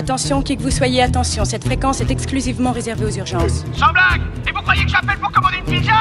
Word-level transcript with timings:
Attention, 0.00 0.40
qui 0.40 0.56
que 0.56 0.62
vous 0.62 0.70
soyez, 0.70 1.02
attention, 1.02 1.44
cette 1.44 1.62
fréquence 1.62 2.00
est 2.00 2.10
exclusivement 2.10 2.72
réservée 2.72 3.04
aux 3.04 3.10
urgences. 3.10 3.66
Sans 3.74 3.92
blague 3.92 4.22
Et 4.48 4.50
vous 4.50 4.62
croyez 4.62 4.82
que 4.84 4.90
j'appelle 4.90 5.18
pour 5.18 5.30
commander 5.30 5.58
une 5.58 5.74
pizza? 5.74 5.92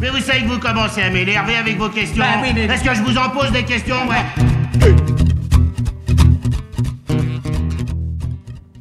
Mais 0.00 0.10
vous 0.10 0.20
savez 0.20 0.42
que 0.42 0.46
vous 0.46 0.60
commencez 0.60 1.02
à 1.02 1.10
m'énerver 1.10 1.56
avec 1.56 1.76
vos 1.76 1.88
questions. 1.88 2.22
Bah 2.22 2.38
oui, 2.40 2.50
mais- 2.54 2.66
Est-ce 2.66 2.84
que 2.84 2.94
je 2.94 3.02
vous 3.02 3.18
en 3.18 3.28
pose 3.30 3.50
des 3.50 3.64
questions, 3.64 3.96
ouais 4.08 4.94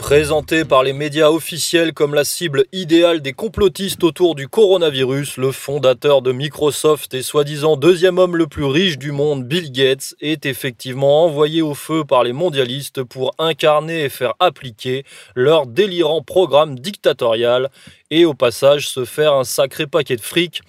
Présenté 0.06 0.66
par 0.66 0.84
les 0.84 0.94
médias 0.94 1.32
officiels 1.32 1.92
comme 1.92 2.14
la 2.14 2.26
cible 2.26 2.66
idéale 2.72 3.24
des 3.24 3.34
complotistes 3.34 4.04
autour 4.04 4.36
du 4.36 4.48
coronavirus, 4.48 5.38
le 5.38 5.52
fondateur 5.52 6.22
de 6.22 6.32
Microsoft 6.32 7.16
et 7.16 7.24
soi-disant 7.24 7.76
deuxième 7.76 8.20
homme 8.20 8.38
le 8.38 8.46
plus 8.46 8.66
riche 8.66 9.00
du 9.00 9.12
monde, 9.12 9.46
Bill 9.46 9.72
Gates, 9.72 10.14
est 10.22 10.46
effectivement 10.46 11.26
envoyé 11.26 11.64
au 11.64 11.74
feu 11.74 12.04
par 12.04 12.24
les 12.24 12.34
mondialistes 12.34 13.02
pour 13.02 13.34
incarner 13.40 14.04
et 14.04 14.10
faire 14.10 14.36
appliquer 14.40 15.06
leur 15.34 15.66
délirant 15.66 16.22
programme 16.22 16.78
dictatorial 16.78 17.72
et 18.12 18.26
au 18.26 18.36
passage 18.36 18.88
se 18.88 19.06
faire 19.06 19.34
un 19.34 19.44
sacré 19.44 19.88
paquet 19.88 20.18
de 20.18 20.22
fric. 20.22 20.62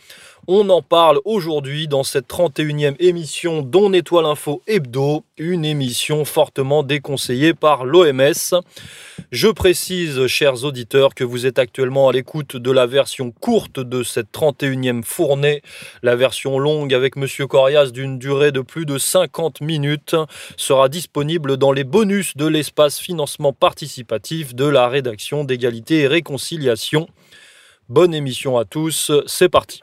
On 0.48 0.70
en 0.70 0.80
parle 0.80 1.18
aujourd'hui 1.24 1.88
dans 1.88 2.04
cette 2.04 2.28
31e 2.28 2.94
émission 3.00 3.62
d'On 3.62 3.92
Étoile 3.92 4.26
Info 4.26 4.62
Hebdo, 4.68 5.24
une 5.38 5.64
émission 5.64 6.24
fortement 6.24 6.84
déconseillée 6.84 7.52
par 7.52 7.84
l'OMS. 7.84 8.62
Je 9.32 9.48
précise, 9.48 10.28
chers 10.28 10.62
auditeurs, 10.62 11.16
que 11.16 11.24
vous 11.24 11.46
êtes 11.46 11.58
actuellement 11.58 12.08
à 12.08 12.12
l'écoute 12.12 12.56
de 12.56 12.70
la 12.70 12.86
version 12.86 13.32
courte 13.32 13.80
de 13.80 14.04
cette 14.04 14.30
31e 14.32 15.02
fournée. 15.02 15.62
La 16.04 16.14
version 16.14 16.60
longue 16.60 16.94
avec 16.94 17.16
Monsieur 17.16 17.48
Corias 17.48 17.90
d'une 17.90 18.16
durée 18.16 18.52
de 18.52 18.60
plus 18.60 18.86
de 18.86 18.98
50 18.98 19.62
minutes 19.62 20.14
sera 20.56 20.88
disponible 20.88 21.56
dans 21.56 21.72
les 21.72 21.82
bonus 21.82 22.36
de 22.36 22.46
l'espace 22.46 23.00
financement 23.00 23.52
participatif 23.52 24.54
de 24.54 24.66
la 24.66 24.86
rédaction 24.86 25.42
d'égalité 25.42 26.02
et 26.02 26.06
réconciliation. 26.06 27.08
Bonne 27.88 28.14
émission 28.14 28.58
à 28.58 28.64
tous, 28.64 29.10
c'est 29.26 29.48
parti. 29.48 29.80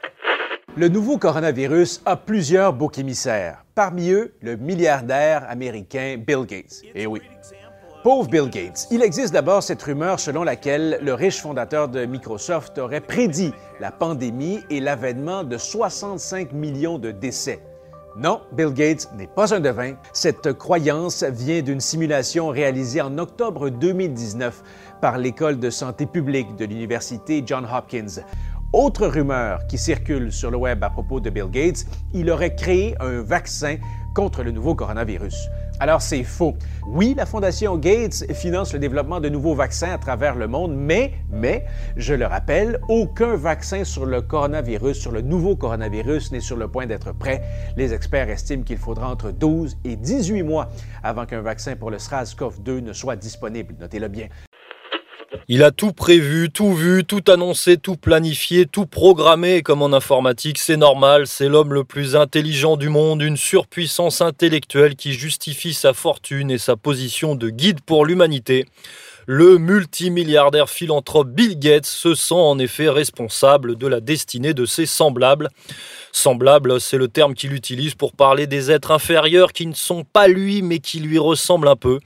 Le 0.76 0.88
nouveau 0.88 1.18
coronavirus 1.18 2.02
a 2.04 2.16
plusieurs 2.16 2.72
boucs 2.72 2.98
émissaires. 2.98 3.64
Parmi 3.76 4.10
eux, 4.10 4.34
le 4.42 4.56
milliardaire 4.56 5.48
américain 5.48 6.16
Bill 6.18 6.44
Gates. 6.46 6.82
Eh 6.96 7.06
oui. 7.06 7.20
Pauvre 8.02 8.28
Bill 8.28 8.50
Gates. 8.50 8.88
Il 8.90 9.00
existe 9.00 9.32
d'abord 9.32 9.62
cette 9.62 9.80
rumeur 9.80 10.18
selon 10.18 10.42
laquelle 10.42 10.98
le 11.00 11.14
riche 11.14 11.40
fondateur 11.40 11.88
de 11.88 12.04
Microsoft 12.06 12.76
aurait 12.78 13.00
prédit 13.00 13.52
la 13.78 13.92
pandémie 13.92 14.64
et 14.68 14.80
l'avènement 14.80 15.44
de 15.44 15.56
65 15.56 16.52
millions 16.52 16.98
de 16.98 17.12
décès. 17.12 17.60
Non, 18.16 18.40
Bill 18.52 18.72
Gates 18.72 19.08
n'est 19.16 19.28
pas 19.28 19.54
un 19.54 19.60
devin. 19.60 19.94
Cette 20.12 20.52
croyance 20.52 21.22
vient 21.22 21.62
d'une 21.62 21.80
simulation 21.80 22.48
réalisée 22.48 23.00
en 23.00 23.18
octobre 23.18 23.70
2019 23.70 24.62
par 25.00 25.18
l'École 25.18 25.58
de 25.58 25.70
santé 25.70 26.06
publique 26.06 26.54
de 26.56 26.64
l'Université 26.64 27.42
Johns 27.44 27.66
Hopkins. 27.72 28.22
Autre 28.76 29.06
rumeur 29.06 29.68
qui 29.68 29.78
circule 29.78 30.32
sur 30.32 30.50
le 30.50 30.56
web 30.56 30.82
à 30.82 30.90
propos 30.90 31.20
de 31.20 31.30
Bill 31.30 31.48
Gates, 31.48 31.86
il 32.12 32.28
aurait 32.28 32.56
créé 32.56 32.96
un 32.98 33.22
vaccin 33.22 33.76
contre 34.16 34.42
le 34.42 34.50
nouveau 34.50 34.74
coronavirus. 34.74 35.48
Alors 35.78 36.02
c'est 36.02 36.24
faux. 36.24 36.54
Oui, 36.84 37.14
la 37.16 37.24
Fondation 37.24 37.76
Gates 37.76 38.24
finance 38.32 38.72
le 38.72 38.80
développement 38.80 39.20
de 39.20 39.28
nouveaux 39.28 39.54
vaccins 39.54 39.92
à 39.92 39.98
travers 39.98 40.34
le 40.34 40.48
monde, 40.48 40.74
mais, 40.74 41.12
mais, 41.30 41.64
je 41.96 42.14
le 42.14 42.26
rappelle, 42.26 42.80
aucun 42.88 43.36
vaccin 43.36 43.84
sur 43.84 44.06
le 44.06 44.22
coronavirus, 44.22 44.98
sur 44.98 45.12
le 45.12 45.20
nouveau 45.20 45.54
coronavirus 45.54 46.32
n'est 46.32 46.40
sur 46.40 46.56
le 46.56 46.66
point 46.66 46.86
d'être 46.86 47.12
prêt. 47.12 47.42
Les 47.76 47.94
experts 47.94 48.28
estiment 48.28 48.64
qu'il 48.64 48.78
faudra 48.78 49.08
entre 49.08 49.30
12 49.30 49.76
et 49.84 49.94
18 49.94 50.42
mois 50.42 50.68
avant 51.04 51.26
qu'un 51.26 51.42
vaccin 51.42 51.76
pour 51.76 51.92
le 51.92 51.98
SRAS-CoV-2 51.98 52.80
ne 52.80 52.92
soit 52.92 53.14
disponible. 53.14 53.76
Notez-le 53.78 54.08
bien. 54.08 54.26
Il 55.48 55.62
a 55.62 55.70
tout 55.70 55.92
prévu, 55.92 56.50
tout 56.50 56.74
vu, 56.74 57.04
tout 57.04 57.22
annoncé, 57.28 57.76
tout 57.76 57.96
planifié, 57.96 58.66
tout 58.66 58.86
programmé 58.86 59.62
comme 59.62 59.82
en 59.82 59.92
informatique, 59.92 60.58
c'est 60.58 60.76
normal, 60.76 61.26
c'est 61.26 61.48
l'homme 61.48 61.74
le 61.74 61.84
plus 61.84 62.16
intelligent 62.16 62.76
du 62.76 62.88
monde, 62.88 63.22
une 63.22 63.36
surpuissance 63.36 64.20
intellectuelle 64.20 64.96
qui 64.96 65.12
justifie 65.12 65.74
sa 65.74 65.92
fortune 65.92 66.50
et 66.50 66.58
sa 66.58 66.76
position 66.76 67.34
de 67.34 67.50
guide 67.50 67.80
pour 67.80 68.06
l'humanité. 68.06 68.66
Le 69.26 69.56
multimilliardaire 69.56 70.68
philanthrope 70.68 71.30
Bill 71.30 71.58
Gates 71.58 71.86
se 71.86 72.14
sent 72.14 72.34
en 72.34 72.58
effet 72.58 72.90
responsable 72.90 73.76
de 73.76 73.86
la 73.86 74.00
destinée 74.00 74.52
de 74.52 74.66
ses 74.66 74.84
semblables. 74.84 75.48
Semblable, 76.16 76.80
c'est 76.80 76.96
le 76.96 77.08
terme 77.08 77.34
qu'il 77.34 77.52
utilise 77.54 77.96
pour 77.96 78.12
parler 78.12 78.46
des 78.46 78.70
êtres 78.70 78.92
inférieurs 78.92 79.52
qui 79.52 79.66
ne 79.66 79.74
sont 79.74 80.04
pas 80.04 80.28
lui 80.28 80.62
mais 80.62 80.78
qui 80.78 81.00
lui 81.00 81.18
ressemblent 81.18 81.66
un 81.66 81.74
peu. 81.74 81.98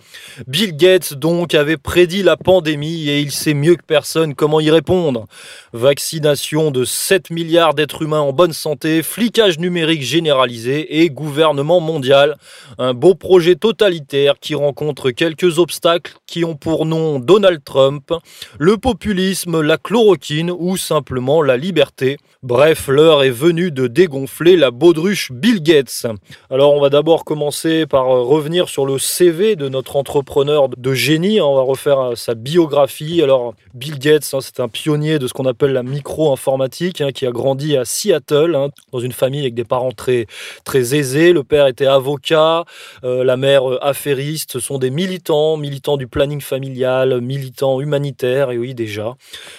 Bill 0.47 0.75
Gates 0.75 1.13
donc 1.13 1.55
avait 1.55 1.77
prédit 1.77 2.23
la 2.23 2.39
pandémie 2.39 3.11
et 3.11 3.21
il 3.21 3.31
sait 3.31 3.53
mieux 3.53 3.77
que 3.77 3.85
personne 3.87 4.35
comment 4.35 4.61
y 4.61 4.71
répondre. 4.71 5.27
Vaccination 5.75 6.71
de 6.71 6.87
7 6.87 7.29
milliards 7.29 7.75
d'êtres 7.75 8.01
humains 8.01 8.23
en 8.23 8.33
bonne 8.33 8.55
santé, 8.55 9.03
flicage 9.03 9.59
numérique 9.59 10.03
généralisé 10.03 11.03
et 11.03 11.11
gouvernement 11.11 11.81
mondial. 11.81 12.39
Un 12.79 12.95
beau 12.95 13.15
projet 13.15 13.57
totalitaire 13.57 14.37
qui 14.41 14.55
rencontre 14.55 15.11
quelques 15.11 15.59
obstacles 15.59 16.15
qui 16.27 16.47
ont 16.47 16.57
pour 16.57 16.87
nom 16.87 17.19
Donald 17.19 17.63
Trump, 17.63 18.15
le 18.59 18.79
populisme, 18.79 19.61
la 19.61 19.77
chloroquine 19.77 20.51
ou 20.51 20.79
simplement 20.79 21.43
la 21.43 21.59
liberté. 21.59 22.17
Bref, 22.43 22.89
l'heure 22.89 23.23
est 23.23 23.31
venue 23.31 23.71
de 23.71 23.87
dégonfler 23.99 24.57
la 24.57 24.71
baudruche 24.71 25.33
Bill 25.33 25.61
Gates. 25.61 26.07
Alors 26.51 26.73
on 26.73 26.81
va 26.81 26.89
d'abord 26.89 27.25
commencer 27.25 27.85
par 27.85 28.09
euh, 28.09 28.23
revenir 28.23 28.69
sur 28.69 28.87
le 28.87 28.97
CV 28.97 29.57
de 29.57 29.69
notre 29.69 29.97
entrepreneur 29.97 30.69
de 30.69 30.95
génie. 30.95 31.41
On 31.41 31.57
va 31.57 31.63
refaire 31.63 31.99
euh, 31.99 32.15
sa 32.15 32.37
biographie. 32.37 33.23
Alors 33.23 33.55
Bill 33.75 33.99
Gates, 33.99 34.31
hein, 34.35 34.39
c'est 34.41 34.61
un 34.61 34.69
pionnier 34.69 35.19
de 35.19 35.27
ce 35.27 35.33
qu'on 35.33 35.47
appelle 35.47 35.73
la 35.73 35.83
micro-informatique, 35.83 37.01
hein, 37.01 37.11
qui 37.11 37.27
a 37.27 37.33
grandi 37.33 37.77
à 37.77 37.85
Seattle, 37.85 38.55
hein, 38.55 38.69
dans 38.93 39.01
une 39.01 39.11
famille 39.11 39.41
avec 39.41 39.55
des 39.55 39.65
parents 39.65 39.91
très, 39.91 40.27
très 40.63 40.95
aisés. 40.95 41.33
Le 41.33 41.43
père 41.43 41.67
était 41.67 41.87
avocat, 41.87 42.67
euh, 43.03 43.25
la 43.25 43.37
mère 43.37 43.65
affairiste. 43.83 44.53
Ce 44.53 44.61
sont 44.61 44.79
des 44.79 44.91
militants, 44.91 45.57
militants 45.57 45.97
du 45.97 46.07
planning 46.07 46.41
familial, 46.41 47.21
militants 47.21 47.81
humanitaires, 47.81 48.53
et 48.53 48.59
oui 48.59 48.75
déjà. 48.75 49.17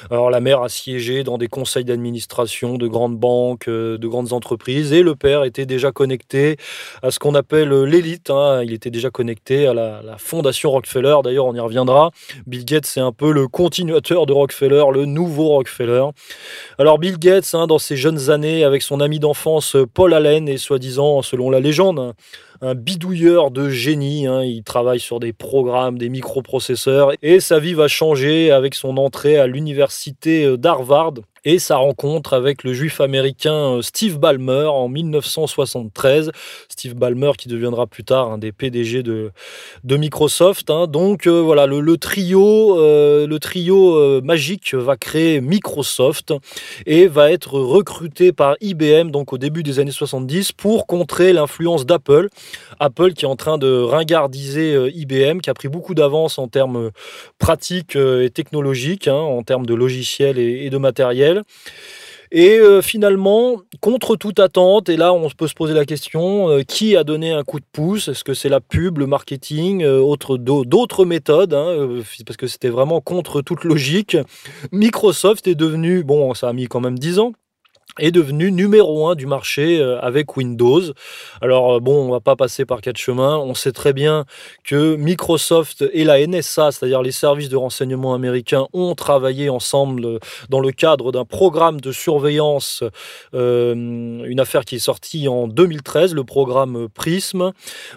Alors 0.09 0.29
la 0.29 0.39
mère 0.39 0.61
a 0.61 0.69
siégé 0.69 1.25
dans 1.25 1.38
des 1.38 1.50
conseils 1.50 1.83
d'administration 1.83 2.77
de 2.77 2.88
grandes 2.88 3.17
banques, 3.17 3.67
de 3.67 4.07
grandes 4.07 4.28
entreprises, 4.34 4.94
et 4.94 5.03
le 5.03 5.16
père 5.16 5.44
était 5.44 5.66
déjà 5.66 5.91
connecté 5.91 6.57
à 7.03 7.12
ce 7.12 7.19
qu'on 7.19 7.35
appelle 7.35 7.72
euh, 7.72 7.84
l'élite. 7.85 8.29
hein. 8.29 8.62
Il 8.63 8.73
était 8.73 8.90
déjà 8.90 9.09
connecté 9.09 9.67
à 9.67 9.73
la, 9.73 10.01
fondation 10.17 10.72
Rockefeller. 10.72 11.16
D'ailleurs, 11.23 11.45
on 11.45 11.53
y 11.56 11.59
reviendra. 11.59 12.12
Bill 12.47 12.66
Gates, 12.66 12.85
c'est 12.85 13.00
un 13.00 13.12
peu 13.12 13.31
le 13.31 13.47
continuateur 13.47 14.25
de 14.25 14.34
Rockefeller, 14.34 14.84
le 14.94 15.06
nouveau 15.06 15.47
Rockefeller. 15.50 16.03
Alors 16.78 16.97
Bill 17.00 17.18
Gates, 17.18 17.50
hein, 17.53 17.68
dans 17.68 17.79
ses 17.79 17.95
jeunes 17.97 18.29
années, 18.29 18.63
avec 18.63 18.81
son 18.81 19.00
ami 19.01 19.19
d'enfance 19.19 19.75
euh, 19.75 19.85
Paul 19.85 20.13
Allen, 20.13 20.47
est 20.50 20.57
soi-disant, 20.57 21.22
selon 21.22 21.50
la 21.50 21.59
légende, 21.59 22.00
un- 22.00 22.13
un 22.62 22.75
bidouilleur 22.75 23.51
de 23.51 23.69
génie. 23.69 24.28
hein. 24.28 24.44
Il 24.44 24.63
travaille 24.63 25.00
sur 25.00 25.19
des 25.22 25.31
programmes, 25.31 25.97
des 25.97 26.09
microprocesseurs. 26.09 27.12
Et 27.22 27.39
sa 27.39 27.57
vie 27.59 27.73
va 27.73 27.88
changer 27.88 28.51
avec 28.51 28.75
son 28.75 28.97
entrée 28.97 29.38
à 29.38 29.47
l'université 29.47 30.44
euh, 30.45 30.57
d'Harvard 30.57 31.13
et 31.45 31.59
sa 31.59 31.77
rencontre 31.77 32.33
avec 32.33 32.63
le 32.63 32.73
juif 32.73 33.01
américain 33.01 33.77
euh, 33.77 33.81
Steve 33.81 34.17
Ballmer 34.17 34.66
en 34.66 34.89
1973. 34.89 36.31
Steve 36.67 36.95
Ballmer 36.95 37.31
qui 37.38 37.47
deviendra 37.47 37.88
plus 37.88 38.03
tard 38.03 38.31
un 38.31 38.38
des 38.38 38.51
PDG 38.51 39.03
de, 39.03 39.31
Microsoft. 39.85 40.69
hein. 40.69 40.88
Donc 40.88 41.27
euh, 41.27 41.41
voilà, 41.41 41.66
le, 41.66 41.97
trio, 41.97 42.77
le 42.77 43.38
trio 43.39 43.95
euh, 43.97 44.22
magique 44.22 44.73
va 44.73 44.97
créer 44.97 45.41
Microsoft 45.41 46.33
et 46.85 47.07
va 47.07 47.31
être 47.31 47.53
recruté 47.59 48.31
par 48.31 48.56
IBM 48.61 49.11
donc 49.11 49.33
au 49.33 49.38
début 49.38 49.63
des 49.63 49.79
années 49.79 49.91
70 49.91 50.51
pour 50.53 50.88
contrer 50.88 51.33
l'influence 51.33 51.85
d'Apple. 51.85 52.29
Apple 52.79 53.13
qui 53.13 53.25
est 53.25 53.27
en 53.27 53.35
train 53.35 53.57
de 53.57 53.81
ringardiser 53.81 54.89
IBM, 54.94 55.39
qui 55.39 55.50
a 55.50 55.53
pris 55.53 55.68
beaucoup 55.68 55.94
d'avance 55.94 56.39
en 56.39 56.47
termes 56.47 56.91
pratiques 57.38 57.95
et 57.95 58.30
technologiques, 58.30 59.07
hein, 59.07 59.13
en 59.13 59.44
termes 59.44 59.65
de 59.65 59.74
logiciels 59.74 60.39
et 60.39 60.69
de 60.69 60.77
matériel. 60.77 61.28
Et 62.31 62.59
euh, 62.59 62.83
finalement, 62.83 63.57
contre 63.81 64.15
toute 64.15 64.39
attente, 64.39 64.87
et 64.89 64.97
là 64.97 65.13
on 65.13 65.27
peut 65.31 65.47
se 65.47 65.55
poser 65.55 65.73
la 65.73 65.85
question, 65.85 66.49
euh, 66.49 66.61
qui 66.61 66.95
a 66.95 67.03
donné 67.03 67.31
un 67.31 67.43
coup 67.43 67.59
de 67.59 67.65
pouce? 67.71 68.07
Est-ce 68.07 68.23
que 68.23 68.35
c'est 68.35 68.49
la 68.49 68.59
pub, 68.61 68.99
le 68.99 69.07
marketing, 69.07 69.81
euh, 69.83 69.97
autre- 69.99 70.37
d'au- 70.37 70.63
d'autres 70.63 71.05
méthodes 71.05 71.55
hein, 71.55 71.87
Parce 72.27 72.37
que 72.37 72.45
c'était 72.45 72.69
vraiment 72.69 73.01
contre 73.01 73.41
toute 73.41 73.63
logique. 73.63 74.15
Microsoft 74.71 75.47
est 75.47 75.55
devenu, 75.55 76.03
bon 76.03 76.33
ça 76.35 76.49
a 76.49 76.53
mis 76.53 76.67
quand 76.67 76.81
même 76.81 76.99
10 76.99 77.17
ans, 77.17 77.33
est 78.00 78.12
devenu 78.12 78.51
numéro 78.51 79.07
un 79.07 79.16
du 79.16 79.25
marché 79.25 79.80
euh, 79.80 80.00
avec 80.01 80.38
Windows. 80.38 80.81
Alors 81.42 81.74
euh, 81.75 81.80
bon, 81.80 82.07
on 82.07 82.12
va 82.12 82.19
pas 82.19 82.36
passer 82.36 82.66
par 82.66 82.81
quatre 82.81 82.98
chemins. 82.98 83.38
On 83.38 83.54
sait 83.54 83.72
très 83.72 83.94
bien 83.94 84.25
que 84.63 84.96
Microsoft 84.96 85.86
et 85.94 86.04
la 86.04 86.25
NSA, 86.25 86.72
c'est-à-dire 86.72 87.01
les 87.01 87.12
services 87.12 87.50
de 87.50 87.56
renseignement 87.56 88.13
américains, 88.13 88.68
ont 88.74 88.96
travaillé 88.96 89.50
ensemble 89.50 90.06
euh, 90.06 90.19
dans 90.50 90.60
le 90.60 90.72
cadre 90.72 91.12
d'un 91.12 91.25
programme 91.25 91.81
de 91.81 91.92
surveillance, 91.92 92.84
une 93.34 94.40
affaire 94.40 94.66
qui 94.66 94.75
est 94.75 94.80
sortie 94.80 95.28
en 95.28 95.48
2013, 95.48 96.13
le 96.13 96.24
programme 96.24 96.88
Prism. 96.94 97.51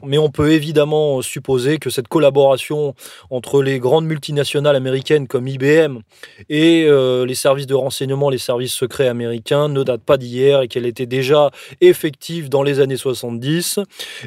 Mais 0.05 0.19
on 0.19 0.31
peut 0.31 0.53
évidemment 0.53 1.23
supposer 1.23 1.79
que 1.79 1.91
cette 1.91 2.09
collaboration 2.09 2.95
entre 3.31 3.63
les 3.63 3.79
grandes 3.79 4.07
multinationales 4.07 4.77
américaines 4.77 5.27
comme 5.27 5.49
IBM 5.49 5.99
et 6.49 6.87
les 6.89 7.35
services 7.35 7.67
de 7.67 7.75
renseignement, 7.75 8.31
les 8.31 8.39
services 8.39 8.73
secrets 8.73 9.09
américains 9.09 9.69
ne 9.69 9.83
pas 9.99 10.17
d'hier 10.17 10.63
et 10.63 10.69
qu'elle 10.69 10.87
était 10.87 11.07
déjà 11.07 11.51
effective 11.81 12.49
dans 12.49 12.63
les 12.63 12.81
années 12.81 12.97
70. 12.97 13.81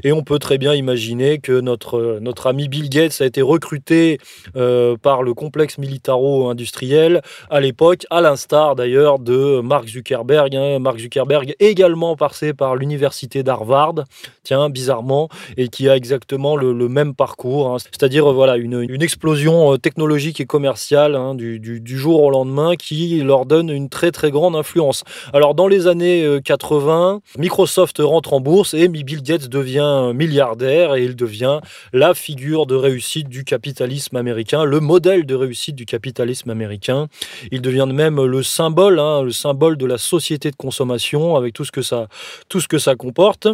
Et 0.03 0.12
on 0.12 0.23
peut 0.23 0.39
très 0.39 0.57
bien 0.57 0.73
imaginer 0.73 1.39
que 1.39 1.59
notre, 1.59 2.19
notre 2.21 2.47
ami 2.47 2.67
Bill 2.67 2.89
Gates 2.89 3.21
a 3.21 3.25
été 3.25 3.41
recruté 3.41 4.19
euh, 4.56 4.97
par 4.97 5.23
le 5.23 5.33
complexe 5.33 5.77
militaro-industriel 5.77 7.21
à 7.50 7.59
l'époque, 7.59 8.06
à 8.09 8.21
l'instar 8.21 8.75
d'ailleurs 8.75 9.19
de 9.19 9.62
Mark 9.62 9.88
Zuckerberg. 9.88 10.56
Hein. 10.56 10.79
Mark 10.79 11.00
Zuckerberg 11.00 11.56
également 11.59 12.15
passé 12.15 12.53
par 12.53 12.75
l'université 12.75 13.44
d'Harvard, 13.44 13.95
tiens, 14.44 14.69
bizarrement, 14.69 15.29
et 15.57 15.67
qui 15.67 15.89
a 15.89 15.95
exactement 15.95 16.56
le, 16.56 16.75
même 16.88 17.15
parcours, 17.15 17.73
hein. 17.73 17.77
c'est-à-dire 17.79 18.31
voilà 18.31 18.57
une, 18.57 18.85
une, 18.88 19.01
explosion 19.01 19.73
euh, 19.73 19.77
technologique 19.77 20.39
et 20.39 20.45
commerciale 20.45 21.15
hein, 21.15 21.33
du, 21.33 21.59
du, 21.59 21.81
du, 21.81 21.97
jour 21.97 22.21
au 22.23 22.29
lendemain 22.29 22.75
qui 22.75 23.21
leur 23.21 23.45
donne 23.45 23.69
une 23.69 23.89
très 23.89 24.12
très 24.12 24.29
grande 24.29 24.56
influence. 24.56 25.03
Alors 25.33 25.54
dans 25.55 25.67
les 25.67 25.87
années 25.87 26.39
80, 26.43 27.15
euh, 27.15 27.39
Microsoft 27.39 27.97
rentre 27.99 28.33
en 28.33 28.41
bourse 28.41 28.73
et 28.73 28.87
Bill 28.87 29.23
Gates 29.23 29.47
devient 29.47 30.11
milliardaire 30.13 30.95
et 30.95 31.03
il 31.03 31.15
devient 31.15 31.59
la 31.93 32.13
figure 32.13 32.65
de 32.65 32.75
réussite 32.75 33.29
du 33.29 33.43
capitalisme 33.43 34.17
américain, 34.17 34.65
le 34.65 34.79
modèle 34.79 35.25
de 35.25 35.33
réussite 35.33 35.75
du 35.75 35.85
capitalisme 35.85 36.49
américain. 36.49 37.07
Il 37.51 37.61
devient 37.61 37.87
même 37.91 38.23
le 38.23 38.43
symbole, 38.43 38.99
hein, 38.99 39.23
le 39.23 39.31
symbole 39.31 39.77
de 39.77 39.85
la 39.85 39.97
société 39.97 40.51
de 40.51 40.55
consommation 40.55 41.35
avec 41.35 41.53
tout 41.53 41.63
ce 41.63 41.71
que 41.71 41.81
ça, 41.81 42.07
tout 42.49 42.59
ce 42.59 42.67
que 42.67 42.77
ça 42.77 42.95
comporte. 42.95 43.47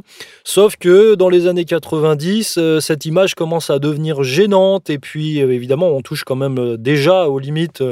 Sauf 0.43 0.75
que 0.77 1.15
dans 1.15 1.29
les 1.29 1.47
années 1.47 1.65
90, 1.65 2.55
euh, 2.57 2.79
cette 2.79 3.05
image 3.05 3.35
commence 3.35 3.69
à 3.69 3.79
devenir 3.79 4.23
gênante 4.23 4.89
et 4.89 4.97
puis 4.97 5.41
euh, 5.41 5.51
évidemment 5.51 5.89
on 5.89 6.01
touche 6.01 6.23
quand 6.23 6.35
même 6.35 6.77
déjà 6.77 7.27
aux 7.27 7.39
limites 7.39 7.83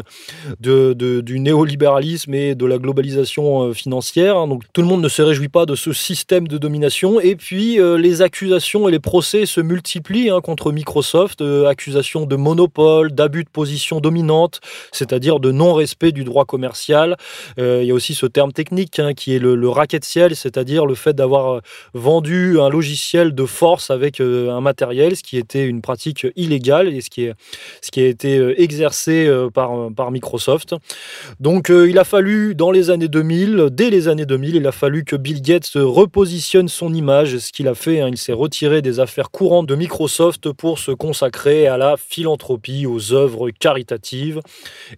du 0.59 1.39
néolibéralisme 1.39 2.33
et 2.33 2.55
de 2.55 2.65
la 2.65 2.77
globalisation 2.79 3.71
financière 3.73 3.88
Hein, 4.17 4.47
donc 4.47 4.63
tout 4.73 4.81
le 4.81 4.87
monde 4.87 5.01
ne 5.01 5.09
se 5.09 5.21
réjouit 5.21 5.49
pas 5.49 5.65
de 5.65 5.75
ce 5.75 5.93
système 5.93 6.47
de 6.47 6.57
domination. 6.57 7.19
Et 7.19 7.35
puis 7.35 7.79
euh, 7.79 7.97
les 7.97 8.21
accusations 8.21 8.87
et 8.87 8.91
les 8.91 8.99
procès 8.99 9.45
se 9.45 9.61
multiplient 9.61 10.29
hein, 10.29 10.41
contre 10.41 10.71
Microsoft, 10.71 11.41
euh, 11.41 11.67
accusations 11.67 12.25
de 12.25 12.35
monopole, 12.35 13.11
d'abus 13.11 13.43
de 13.43 13.49
position 13.49 13.99
dominante, 13.99 14.61
c'est-à-dire 14.91 15.39
de 15.39 15.51
non-respect 15.51 16.11
du 16.11 16.23
droit 16.23 16.45
commercial. 16.45 17.17
Euh, 17.59 17.79
il 17.81 17.87
y 17.87 17.91
a 17.91 17.93
aussi 17.93 18.13
ce 18.13 18.25
terme 18.25 18.51
technique 18.51 18.99
hein, 18.99 19.13
qui 19.13 19.35
est 19.35 19.39
le, 19.39 19.55
le 19.55 19.69
racket 19.69 20.03
ciel, 20.03 20.35
c'est-à-dire 20.35 20.85
le 20.85 20.95
fait 20.95 21.13
d'avoir 21.13 21.61
vendu 21.93 22.59
un 22.59 22.69
logiciel 22.69 23.33
de 23.33 23.45
force 23.45 23.89
avec 23.89 24.21
un 24.21 24.61
matériel, 24.61 25.15
ce 25.15 25.23
qui 25.23 25.37
était 25.37 25.65
une 25.65 25.81
pratique 25.81 26.27
illégale 26.35 26.93
et 26.93 27.01
ce 27.01 27.09
qui, 27.09 27.27
a 27.27 28.07
été 28.07 28.61
exercé 28.61 29.29
par 29.53 30.11
Microsoft. 30.11 30.75
Donc 31.39 31.69
il 31.69 31.97
a 31.97 32.03
fallu 32.03 32.55
dans 32.55 32.71
les 32.71 32.89
années 32.89 33.07
2000, 33.07 33.69
dès 33.79 33.89
les 33.89 34.09
années 34.09 34.25
2000, 34.25 34.57
il 34.57 34.67
a 34.67 34.73
fallu 34.73 35.05
que 35.05 35.15
Bill 35.15 35.41
Gates 35.41 35.71
repositionne 35.75 36.67
son 36.67 36.93
image, 36.93 37.37
ce 37.37 37.53
qu'il 37.53 37.69
a 37.69 37.75
fait. 37.75 38.01
Hein. 38.01 38.09
il 38.09 38.17
s'est 38.17 38.33
retiré 38.33 38.81
des 38.81 38.99
affaires 38.99 39.31
courantes 39.31 39.67
de 39.67 39.75
Microsoft 39.75 40.51
pour 40.51 40.79
se 40.79 40.91
consacrer 40.91 41.65
à 41.65 41.77
la 41.77 41.95
philanthropie, 41.95 42.85
aux 42.85 43.13
œuvres 43.13 43.51
caritatives. 43.51 44.41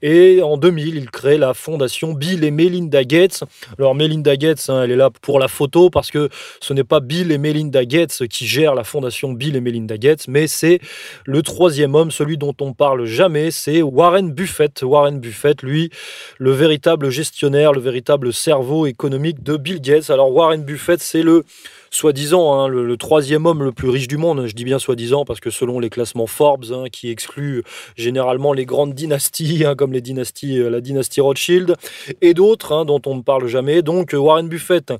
Et 0.02 0.42
en 0.42 0.58
2000, 0.58 0.96
il 0.96 1.12
crée 1.12 1.38
la 1.38 1.54
fondation 1.54 2.14
Bill 2.14 2.44
et 2.44 2.50
Melinda 2.50 3.04
Gates. 3.04 3.44
Alors 3.78 3.94
Melinda 3.94 4.36
Gates, 4.36 4.66
hein, 4.70 4.82
elle 4.82 4.90
est 4.90 4.96
là 4.96 5.12
pour 5.12 5.38
la 5.38 5.48
photo 5.48 5.92
parce 5.92 6.10
que 6.10 6.30
ce 6.60 6.74
n'est 6.74 6.84
pas 6.84 7.02
Bill 7.02 7.32
et 7.32 7.38
Melinda 7.38 7.86
Gates 7.86 8.28
qui 8.30 8.48
gèrent 8.48 8.74
la 8.74 8.84
fondation 8.84 9.32
Bill 9.32 9.56
et 9.56 9.62
Melinda 9.62 10.00
Gates, 10.00 10.28
mais 10.28 10.48
c'est 10.48 10.80
le 11.26 11.44
troisième 11.44 11.94
homme, 11.94 12.10
celui 12.10 12.40
dont 12.40 12.56
on 12.60 12.74
parle 12.74 13.06
jamais, 13.06 13.52
c'est 13.52 13.84
Warren 13.84 14.32
Buffett. 14.32 14.82
Warren 14.82 15.20
Buffett, 15.20 15.62
lui, 15.62 15.92
le 16.40 16.50
véritable 16.50 17.12
gestionnaire, 17.12 17.74
le 17.74 17.80
véritable 17.80 18.34
cerveau 18.34 18.71
économique 18.86 19.44
de 19.44 19.58
Bill 19.58 19.82
Gates. 19.82 20.10
Alors 20.10 20.32
Warren 20.32 20.64
Buffett, 20.64 21.02
c'est 21.02 21.24
le 21.24 21.44
soi-disant 21.90 22.54
hein, 22.54 22.68
le, 22.68 22.98
troisième 22.98 23.46
homme 23.46 23.64
le 23.64 23.72
plus 23.72 23.90
riche 23.90 24.08
du 24.08 24.18
monde. 24.18 24.48
Je 24.48 24.54
dis 24.54 24.64
bien 24.64 24.80
soi-disant 24.80 25.26
parce 25.26 25.40
que 25.40 25.50
selon 25.50 25.80
les 25.80 25.90
classements 25.90 26.28
Forbes, 26.28 26.66
hein, 26.72 26.86
qui 26.92 27.10
excluent 27.10 27.64
généralement 27.96 28.54
les 28.54 28.66
grandes 28.66 28.94
dynasties, 28.94 29.64
hein, 29.66 29.76
comme 29.76 29.94
les 29.94 30.02
dynasties, 30.02 30.60
euh, 30.60 30.70
la 30.70 30.82
dynastie 30.82 31.22
Rothschild, 31.22 31.76
et 32.22 32.34
d'autres 32.34 32.86
dont 32.86 33.02
on 33.06 33.16
ne 33.16 33.22
parle 33.22 33.48
jamais. 33.48 33.82
Donc 33.82 34.14
Warren 34.14 34.48
Buffett 34.48 34.94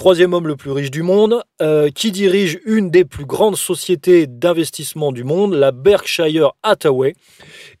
troisième 0.00 0.32
homme 0.32 0.46
le 0.46 0.56
plus 0.56 0.70
riche 0.70 0.90
du 0.90 1.02
monde, 1.02 1.42
euh, 1.60 1.90
qui 1.90 2.10
dirige 2.10 2.58
une 2.64 2.90
des 2.90 3.04
plus 3.04 3.26
grandes 3.26 3.56
sociétés 3.56 4.26
d'investissement 4.26 5.12
du 5.12 5.24
monde, 5.24 5.52
la 5.52 5.72
Berkshire 5.72 6.52
Hathaway. 6.62 7.12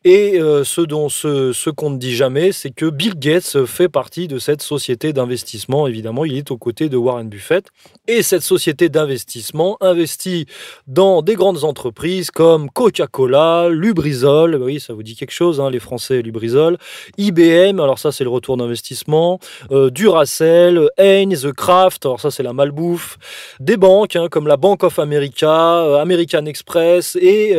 Et 0.02 0.40
euh, 0.40 0.64
ce 0.64 0.80
dont 0.80 1.10
ce, 1.10 1.68
qu'on 1.68 1.90
ne 1.90 1.98
dit 1.98 2.14
jamais, 2.16 2.52
c'est 2.52 2.70
que 2.70 2.86
Bill 2.86 3.18
Gates 3.18 3.66
fait 3.66 3.90
partie 3.90 4.28
de 4.28 4.38
cette 4.38 4.62
société 4.62 5.12
d'investissement. 5.12 5.86
Évidemment, 5.86 6.24
il 6.24 6.38
est 6.38 6.50
aux 6.50 6.56
côtés 6.56 6.88
de 6.88 6.96
Warren 6.96 7.28
Buffett. 7.28 7.66
Et 8.06 8.22
cette 8.22 8.40
société 8.40 8.88
d'investissement 8.88 9.76
investit 9.82 10.46
dans 10.86 11.20
des 11.20 11.34
grandes 11.34 11.64
entreprises 11.64 12.30
comme 12.30 12.70
Coca-Cola, 12.70 13.68
Lubrizol, 13.68 14.56
oui, 14.56 14.80
ça 14.80 14.94
vous 14.94 15.02
dit 15.02 15.16
quelque 15.16 15.32
chose, 15.32 15.60
hein, 15.60 15.68
les 15.70 15.78
Français, 15.78 16.22
Lubrizol, 16.22 16.78
IBM, 17.18 17.78
alors 17.78 17.98
ça 17.98 18.10
c'est 18.10 18.24
le 18.24 18.30
retour 18.30 18.56
d'investissement, 18.56 19.38
euh, 19.70 19.90
Duracell, 19.90 20.88
Heinz, 20.98 21.46
Kraft, 21.56 22.06
alors 22.06 22.20
ça 22.20 22.30
c'est 22.30 22.42
la 22.42 22.52
malbouffe, 22.52 23.18
des 23.60 23.76
banques 23.76 24.16
hein, 24.16 24.28
comme 24.30 24.46
la 24.46 24.56
Bank 24.56 24.82
of 24.82 24.98
America, 24.98 25.84
euh, 25.84 26.00
American 26.00 26.46
Express 26.46 27.16
et 27.20 27.54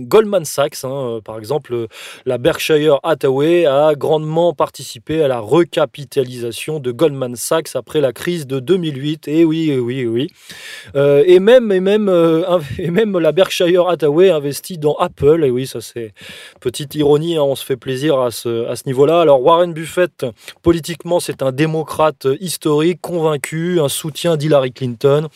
Goldman 0.00 0.44
Sachs, 0.44 0.84
hein, 0.84 1.20
par 1.24 1.38
exemple, 1.38 1.65
la 2.24 2.38
Berkshire 2.38 2.98
Hathaway 3.02 3.66
a 3.66 3.94
grandement 3.94 4.52
participé 4.52 5.22
à 5.22 5.28
la 5.28 5.40
recapitalisation 5.40 6.80
de 6.80 6.92
Goldman 6.92 7.36
Sachs 7.36 7.74
après 7.74 8.00
la 8.00 8.12
crise 8.12 8.46
de 8.46 8.60
2008. 8.60 9.28
Et 9.28 9.44
oui, 9.44 9.76
oui, 9.78 10.06
oui. 10.06 10.28
et 10.94 11.40
même, 11.40 11.72
et 11.72 11.80
même, 11.80 12.10
et 12.78 12.90
même 12.90 13.18
la 13.18 13.32
Berkshire 13.32 13.88
Hathaway 13.88 14.30
investit 14.30 14.78
dans 14.78 14.94
Apple. 14.96 15.44
Et 15.44 15.50
oui, 15.50 15.66
ça 15.66 15.80
c'est 15.80 16.12
petite 16.60 16.94
ironie. 16.94 17.36
Hein, 17.36 17.42
on 17.42 17.54
se 17.54 17.64
fait 17.64 17.76
plaisir 17.76 18.20
à 18.20 18.30
ce, 18.30 18.66
à 18.66 18.76
ce 18.76 18.82
niveau-là. 18.86 19.20
Alors 19.20 19.42
Warren 19.42 19.72
Buffett, 19.72 20.26
politiquement, 20.62 21.20
c'est 21.20 21.42
un 21.42 21.52
démocrate 21.52 22.26
historique 22.40 23.00
convaincu, 23.00 23.80
un 23.80 23.88
soutien 23.88 24.36
d'Hillary 24.36 24.72
Clinton. 24.72 25.28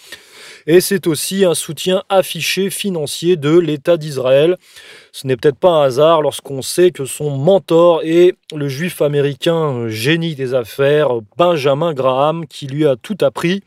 Et 0.66 0.80
c'est 0.80 1.06
aussi 1.06 1.44
un 1.44 1.54
soutien 1.54 2.02
affiché 2.08 2.70
financier 2.70 3.36
de 3.36 3.58
l'État 3.58 3.96
d'Israël. 3.96 4.56
Ce 5.12 5.26
n'est 5.26 5.36
peut-être 5.36 5.58
pas 5.58 5.70
un 5.70 5.82
hasard 5.82 6.22
lorsqu'on 6.22 6.62
sait 6.62 6.90
que 6.90 7.04
son 7.04 7.36
mentor 7.36 8.02
est 8.04 8.34
le 8.54 8.68
juif 8.68 9.02
américain 9.02 9.88
génie 9.88 10.34
des 10.34 10.54
affaires, 10.54 11.10
Benjamin 11.36 11.94
Graham, 11.94 12.46
qui 12.46 12.66
lui 12.66 12.86
a 12.86 12.96
tout 12.96 13.18
appris 13.20 13.62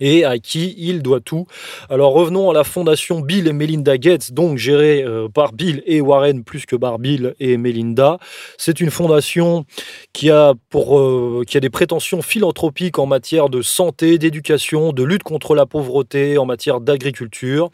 et 0.00 0.24
à 0.24 0.38
qui 0.38 0.74
il 0.78 1.02
doit 1.02 1.20
tout. 1.20 1.46
Alors 1.88 2.12
revenons 2.12 2.50
à 2.50 2.54
la 2.54 2.64
fondation 2.64 3.20
Bill 3.20 3.46
et 3.46 3.52
Melinda 3.52 3.98
Gates, 3.98 4.32
donc 4.32 4.58
gérée 4.58 5.02
euh, 5.02 5.28
par 5.28 5.52
Bill 5.52 5.82
et 5.86 6.00
Warren 6.00 6.42
plus 6.42 6.66
que 6.66 6.76
par 6.76 6.98
Bill 6.98 7.34
et 7.38 7.56
Melinda. 7.56 8.18
C'est 8.56 8.80
une 8.80 8.90
fondation 8.90 9.64
qui 10.12 10.30
a, 10.30 10.54
pour, 10.70 10.98
euh, 10.98 11.44
qui 11.46 11.56
a 11.56 11.60
des 11.60 11.70
prétentions 11.70 12.22
philanthropiques 12.22 12.98
en 12.98 13.06
matière 13.06 13.48
de 13.48 13.62
santé, 13.62 14.18
d'éducation, 14.18 14.92
de 14.92 15.02
lutte 15.02 15.22
contre 15.22 15.54
la 15.54 15.66
pauvreté, 15.66 16.38
en 16.38 16.46
matière 16.46 16.80
d'agriculture. 16.80 17.70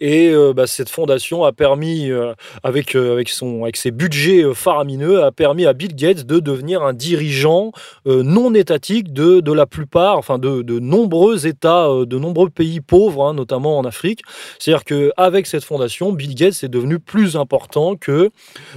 Et 0.00 0.28
euh, 0.28 0.52
bah, 0.52 0.66
cette 0.66 0.88
fondation 0.88 1.44
a 1.44 1.52
permis, 1.52 2.10
avec, 2.62 2.94
avec, 2.94 3.28
son, 3.28 3.64
avec 3.64 3.76
ses 3.76 3.90
budgets 3.90 4.44
faramineux, 4.54 5.22
a 5.24 5.32
permis 5.32 5.66
à 5.66 5.72
Bill 5.72 5.94
Gates 5.94 6.24
de 6.24 6.38
devenir 6.38 6.82
un 6.82 6.92
dirigeant 6.92 7.72
non 8.06 8.54
étatique 8.54 9.12
de, 9.12 9.40
de 9.40 9.52
la 9.52 9.66
plupart, 9.66 10.18
enfin 10.18 10.38
de, 10.38 10.62
de 10.62 10.78
nombreux 10.78 11.46
États 11.46 11.63
euh, 11.72 12.06
de 12.06 12.18
nombreux 12.18 12.50
pays 12.50 12.80
pauvres, 12.80 13.24
hein, 13.24 13.34
notamment 13.34 13.78
en 13.78 13.84
Afrique. 13.84 14.22
C'est-à-dire 14.58 14.84
qu'avec 14.84 15.46
cette 15.46 15.64
fondation, 15.64 16.12
Bill 16.12 16.34
Gates 16.34 16.62
est 16.62 16.68
devenu 16.68 16.98
plus 16.98 17.36
important 17.36 17.96
que 17.96 18.30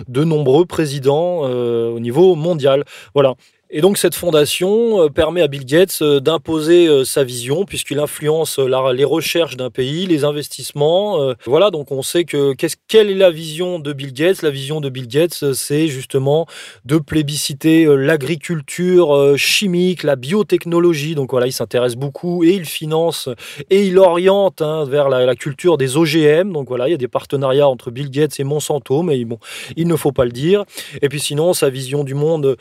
de 0.07 0.23
nombreux 0.23 0.65
présidents 0.65 1.41
euh, 1.43 1.89
au 1.91 1.99
niveau 1.99 2.35
mondial. 2.35 2.83
Voilà. 3.13 3.35
Et 3.69 3.81
donc 3.81 3.97
cette 3.97 4.15
fondation 4.15 5.03
euh, 5.03 5.09
permet 5.09 5.41
à 5.41 5.47
Bill 5.49 5.65
Gates 5.65 5.97
euh, 6.01 6.21
d'imposer 6.21 6.87
euh, 6.87 7.03
sa 7.03 7.25
vision 7.25 7.65
puisqu'il 7.65 7.99
influence 7.99 8.59
les 8.59 9.03
recherches 9.03 9.57
d'un 9.57 9.69
pays, 9.69 10.05
les 10.05 10.23
investissements. 10.23 11.17
Voilà, 11.45 11.71
donc 11.71 11.91
on 11.91 12.01
sait 12.01 12.23
que 12.23 12.53
quelle 12.87 13.09
est 13.09 13.15
la 13.15 13.31
vision 13.31 13.79
de 13.79 13.93
Bill 13.93 14.13
Gates? 14.13 14.41
La 14.41 14.49
vision 14.49 14.81
de 14.81 14.89
Bill 14.89 15.07
Gates, 15.07 15.53
c'est 15.53 15.87
justement 15.87 16.47
de 16.85 16.97
plébisciter 16.97 17.85
l'agriculture 17.85 19.35
chimique, 19.37 20.03
la 20.03 20.15
biotechnologie. 20.15 21.15
Donc 21.15 21.31
voilà, 21.31 21.47
il 21.47 21.51
s'intéresse 21.51 21.95
beaucoup 21.95 22.43
et 22.43 22.51
il 22.51 22.65
finance 22.65 23.29
et 23.69 23.85
il 23.85 23.97
oriente 23.97 24.61
hein, 24.61 24.85
vers 24.85 25.09
la, 25.09 25.35
culture 25.35 25.77
des 25.77 25.97
OGM. 25.97 26.51
Donc 26.51 26.67
voilà, 26.67 26.87
il 26.87 26.91
y 26.91 26.95
a 26.95 26.97
des 26.97 27.07
partenariats 27.07 27.67
entre 27.67 27.91
Bill 27.91 28.09
Gates 28.09 28.39
et 28.39 28.43
Monsanto, 28.43 29.01
mais 29.01 29.23
bon, 29.25 29.39
il 29.75 29.87
ne 29.87 29.95
faut 29.95 30.11
pas 30.11 30.25
le 30.25 30.31
dire. 30.31 30.65
Et 31.01 31.09
puis 31.09 31.19
sinon, 31.19 31.53
sa 31.53 31.69
vision 31.69 32.03
du 32.03 32.13
monde 32.13 32.57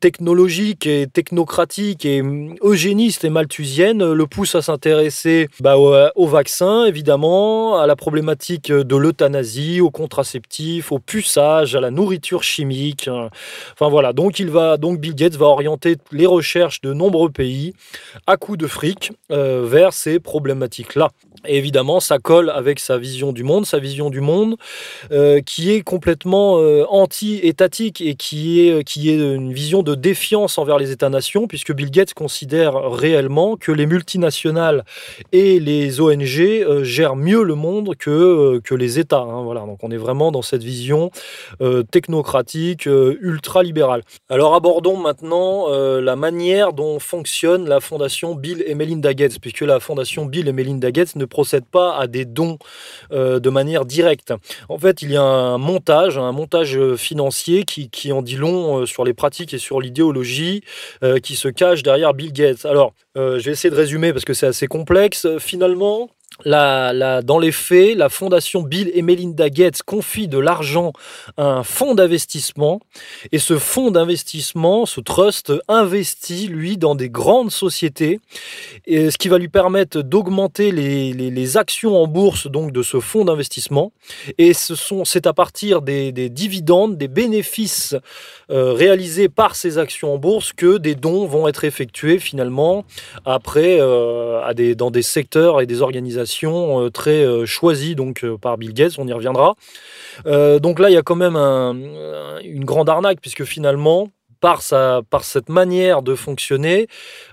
technologique 0.00 0.21
technologique 0.22 0.86
et 0.86 1.08
technocratique 1.08 2.04
et 2.04 2.20
hum, 2.20 2.54
eugéniste 2.62 3.24
et 3.24 3.30
malthusienne 3.30 4.02
euh, 4.02 4.14
le 4.14 4.28
pousse 4.28 4.54
à 4.54 4.62
s'intéresser 4.62 5.48
bah, 5.58 5.76
au, 5.76 6.26
vaccin, 6.28 6.84
évidemment, 6.84 7.80
à 7.80 7.88
la 7.88 7.96
problématique 7.96 8.70
de 8.70 8.96
l'euthanasie, 8.96 9.80
aux 9.80 9.90
contraceptifs, 9.90 10.92
au 10.92 11.00
puçage, 11.00 11.74
à 11.74 11.80
la 11.80 11.90
nourriture 11.90 12.44
chimique. 12.44 13.08
Hein. 13.08 13.30
Enfin 13.72 13.88
voilà, 13.88 14.12
donc 14.12 14.38
il 14.38 14.48
va, 14.48 14.76
donc 14.76 15.00
Bill 15.00 15.16
Gates 15.16 15.34
va 15.34 15.46
orienter 15.46 15.96
les 16.12 16.26
recherches 16.26 16.80
de 16.82 16.92
nombreux 16.92 17.30
pays 17.30 17.74
à 18.28 18.36
coup 18.36 18.56
de 18.56 18.68
fric 18.68 19.10
euh, 19.32 19.66
vers 19.66 19.92
ces 19.92 20.20
problématiques-là. 20.20 21.10
Et 21.48 21.58
évidemment, 21.58 21.98
ça 21.98 22.20
colle 22.20 22.50
avec 22.50 22.78
sa 22.78 22.96
vision 22.96 23.32
du 23.32 23.42
monde, 23.42 23.66
sa 23.66 23.80
vision 23.80 24.10
du 24.10 24.20
monde 24.20 24.54
euh, 25.10 25.40
qui 25.40 25.72
est 25.72 25.82
complètement 25.82 26.54
anti-étatique 26.88 28.00
et 28.00 28.14
qui 28.14 28.60
est, 28.60 28.84
qui 28.84 29.10
est 29.10 29.16
une 29.16 29.52
vision 29.52 29.82
de 29.82 29.96
envers 30.56 30.78
les 30.78 30.90
États-nations, 30.90 31.46
puisque 31.46 31.72
Bill 31.72 31.90
Gates 31.90 32.14
considère 32.14 32.74
réellement 32.90 33.56
que 33.56 33.72
les 33.72 33.86
multinationales 33.86 34.84
et 35.32 35.60
les 35.60 36.00
ONG 36.00 36.40
euh, 36.40 36.84
gèrent 36.84 37.16
mieux 37.16 37.42
le 37.42 37.54
monde 37.54 37.94
que, 37.96 38.10
euh, 38.10 38.60
que 38.60 38.74
les 38.74 38.98
États. 38.98 39.20
Hein, 39.20 39.42
voilà, 39.42 39.60
donc 39.60 39.78
on 39.82 39.90
est 39.90 39.96
vraiment 39.96 40.32
dans 40.32 40.42
cette 40.42 40.62
vision 40.62 41.10
euh, 41.60 41.82
technocratique, 41.82 42.86
ultra-libérale. 42.86 44.02
Alors 44.28 44.54
abordons 44.54 44.96
maintenant 44.96 45.68
la 45.68 46.16
manière 46.16 46.72
dont 46.72 46.98
fonctionne 46.98 47.68
la 47.68 47.80
fondation 47.80 48.34
Bill 48.34 48.62
et 48.66 48.74
Melinda 48.74 49.14
Gates, 49.14 49.38
puisque 49.40 49.60
la 49.60 49.80
fondation 49.80 50.26
Bill 50.26 50.48
et 50.48 50.52
Melinda 50.52 50.90
Gates 50.90 51.16
ne 51.16 51.24
procède 51.24 51.64
pas 51.64 51.96
à 51.96 52.06
des 52.06 52.24
dons 52.24 52.58
de 53.10 53.50
manière 53.50 53.84
directe. 53.84 54.32
En 54.68 54.78
fait, 54.78 55.02
il 55.02 55.12
y 55.12 55.16
a 55.16 55.22
un 55.22 55.58
montage, 55.58 56.18
un 56.18 56.32
montage 56.32 56.78
financier 56.96 57.64
qui, 57.64 57.90
qui 57.90 58.12
en 58.12 58.22
dit 58.22 58.36
long 58.36 58.86
sur 58.86 59.04
les 59.04 59.14
pratiques 59.14 59.54
et 59.54 59.58
sur 59.58 59.80
l'idée 59.80 60.01
euh, 61.02 61.18
qui 61.18 61.36
se 61.36 61.48
cache 61.48 61.82
derrière 61.82 62.14
Bill 62.14 62.32
Gates. 62.32 62.64
Alors, 62.64 62.92
euh, 63.16 63.38
je 63.38 63.44
vais 63.44 63.52
essayer 63.52 63.70
de 63.70 63.76
résumer 63.76 64.12
parce 64.12 64.24
que 64.24 64.34
c'est 64.34 64.46
assez 64.46 64.66
complexe. 64.66 65.26
Finalement, 65.38 66.10
dans 66.44 67.38
les 67.40 67.52
faits, 67.52 67.96
la 67.96 68.08
fondation 68.08 68.62
Bill 68.62 68.90
et 68.94 69.02
Melinda 69.02 69.50
Gates 69.50 69.82
confie 69.82 70.28
de 70.28 70.38
l'argent 70.38 70.92
à 71.36 71.44
un 71.44 71.62
fonds 71.62 71.94
d'investissement 71.94 72.80
et 73.30 73.38
ce 73.38 73.58
fonds 73.58 73.90
d'investissement, 73.90 74.86
ce 74.86 75.00
trust, 75.00 75.52
investit 75.68 76.48
lui 76.48 76.76
dans 76.76 76.94
des 76.94 77.10
grandes 77.10 77.50
sociétés, 77.50 78.20
ce 78.86 79.16
qui 79.16 79.28
va 79.28 79.38
lui 79.38 79.48
permettre 79.48 80.02
d'augmenter 80.02 80.72
les, 80.72 81.56
actions 81.56 82.00
en 82.00 82.06
bourse 82.06 82.46
donc 82.46 82.72
de 82.72 82.82
ce 82.82 82.98
fonds 82.98 83.24
d'investissement. 83.24 83.92
Et 84.38 84.52
c'est 84.54 85.26
à 85.26 85.32
partir 85.32 85.82
des, 85.82 86.12
des, 86.12 86.30
dividendes, 86.30 86.96
des 86.96 87.08
bénéfices 87.08 87.94
euh, 88.50 88.72
réalisés 88.72 89.28
par 89.28 89.54
ces 89.54 89.76
actions 89.78 90.14
en 90.14 90.18
bourse 90.18 90.52
que 90.52 90.78
des 90.78 90.94
dons 90.94 91.26
vont 91.26 91.46
être 91.48 91.64
effectués 91.64 92.18
finalement 92.18 92.84
après 93.24 93.78
euh, 93.80 94.52
des, 94.54 94.74
dans 94.74 94.90
des 94.90 95.02
secteurs 95.02 95.60
et 95.60 95.66
des 95.66 95.82
organisations 95.82 96.21
euh, 96.80 96.90
très 96.90 97.24
euh, 97.24 97.46
choisie 97.46 97.94
donc 97.94 98.24
euh, 98.24 98.36
par 98.36 98.58
Bill 98.58 98.72
Gates, 98.72 98.94
on 98.98 99.06
y 99.06 99.12
reviendra. 99.12 99.54
donc 100.24 100.78
là, 100.78 100.90
il 100.90 100.92
y 100.92 100.96
a 100.96 101.02
quand 101.02 101.16
même 101.16 101.36
une 101.36 102.64
grande 102.64 102.88
arnaque 102.88 103.20
puisque 103.20 103.44
finalement, 103.44 104.08
par, 104.42 104.60
sa, 104.60 105.02
par 105.08 105.22
cette 105.22 105.48
manière 105.48 106.02
de 106.02 106.16
fonctionner, 106.16 106.88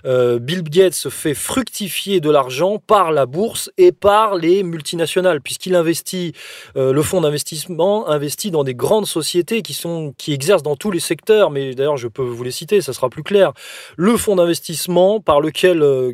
euh, 0.06 0.38
Bill 0.38 0.62
Gates 0.62 1.08
fait 1.10 1.34
fructifier 1.34 2.20
de 2.20 2.30
l'argent 2.30 2.78
par 2.78 3.10
la 3.10 3.26
bourse 3.26 3.68
et 3.78 3.90
par 3.90 4.36
les 4.36 4.62
multinationales, 4.62 5.40
puisqu'il 5.40 5.74
investit, 5.74 6.32
euh, 6.76 6.92
le 6.92 7.02
fonds 7.02 7.20
d'investissement 7.20 8.08
investit 8.08 8.52
dans 8.52 8.62
des 8.62 8.76
grandes 8.76 9.06
sociétés 9.06 9.62
qui, 9.62 9.74
sont, 9.74 10.14
qui 10.18 10.32
exercent 10.32 10.62
dans 10.62 10.76
tous 10.76 10.92
les 10.92 11.00
secteurs, 11.00 11.50
mais 11.50 11.74
d'ailleurs 11.74 11.96
je 11.96 12.06
peux 12.06 12.22
vous 12.22 12.44
les 12.44 12.52
citer, 12.52 12.80
ça 12.80 12.92
sera 12.92 13.10
plus 13.10 13.24
clair. 13.24 13.52
Le 13.96 14.16
fonds 14.16 14.36
d'investissement 14.36 15.18
par 15.18 15.40
lequel, 15.40 15.82
euh, 15.82 16.12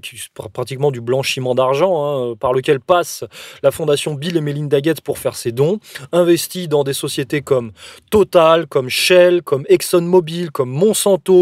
pratiquement 0.54 0.90
du 0.90 1.02
blanchiment 1.02 1.54
d'argent, 1.54 2.30
hein, 2.30 2.36
par 2.40 2.54
lequel 2.54 2.80
passe 2.80 3.22
la 3.62 3.70
fondation 3.70 4.14
Bill 4.14 4.38
et 4.38 4.40
Melinda 4.40 4.80
Gates 4.80 5.02
pour 5.02 5.18
faire 5.18 5.36
ses 5.36 5.52
dons, 5.52 5.78
investit 6.12 6.68
dans 6.68 6.84
des 6.84 6.94
sociétés 6.94 7.42
comme 7.42 7.72
Total, 8.10 8.66
comme 8.66 8.88
Shell, 8.88 9.42
comme 9.42 9.66
ExxonMobil, 9.68 10.50
comme 10.52 10.70
Monsanto, 10.70 10.85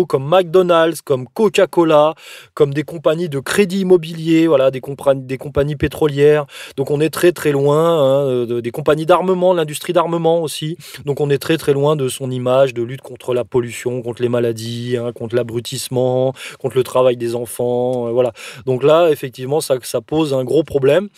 comme 0.06 0.28
McDonald's, 0.28 1.02
comme 1.02 1.26
Coca-Cola, 1.28 2.14
comme 2.54 2.72
des 2.72 2.82
compagnies 2.82 3.28
de 3.28 3.40
crédit 3.40 3.80
immobilier, 3.80 4.46
voilà, 4.46 4.70
des, 4.70 4.80
compagnies, 4.80 5.22
des 5.22 5.38
compagnies 5.38 5.76
pétrolières. 5.76 6.46
Donc 6.76 6.90
on 6.90 7.00
est 7.00 7.10
très 7.10 7.32
très 7.32 7.52
loin 7.52 8.44
hein, 8.44 8.46
des 8.46 8.70
compagnies 8.70 9.06
d'armement, 9.06 9.52
l'industrie 9.52 9.92
d'armement 9.92 10.42
aussi. 10.42 10.76
Donc 11.04 11.20
on 11.20 11.30
est 11.30 11.38
très 11.38 11.56
très 11.56 11.72
loin 11.72 11.96
de 11.96 12.08
son 12.08 12.30
image 12.30 12.74
de 12.74 12.82
lutte 12.82 13.02
contre 13.02 13.34
la 13.34 13.44
pollution, 13.44 14.02
contre 14.02 14.22
les 14.22 14.28
maladies, 14.28 14.96
hein, 14.96 15.12
contre 15.12 15.34
l'abrutissement, 15.34 16.34
contre 16.58 16.76
le 16.76 16.84
travail 16.84 17.16
des 17.16 17.34
enfants. 17.34 18.08
Euh, 18.08 18.10
voilà. 18.12 18.32
Donc 18.66 18.82
là, 18.82 19.10
effectivement, 19.10 19.60
ça, 19.60 19.76
ça 19.82 20.00
pose 20.00 20.34
un 20.34 20.44
gros 20.44 20.64
problème. 20.64 21.08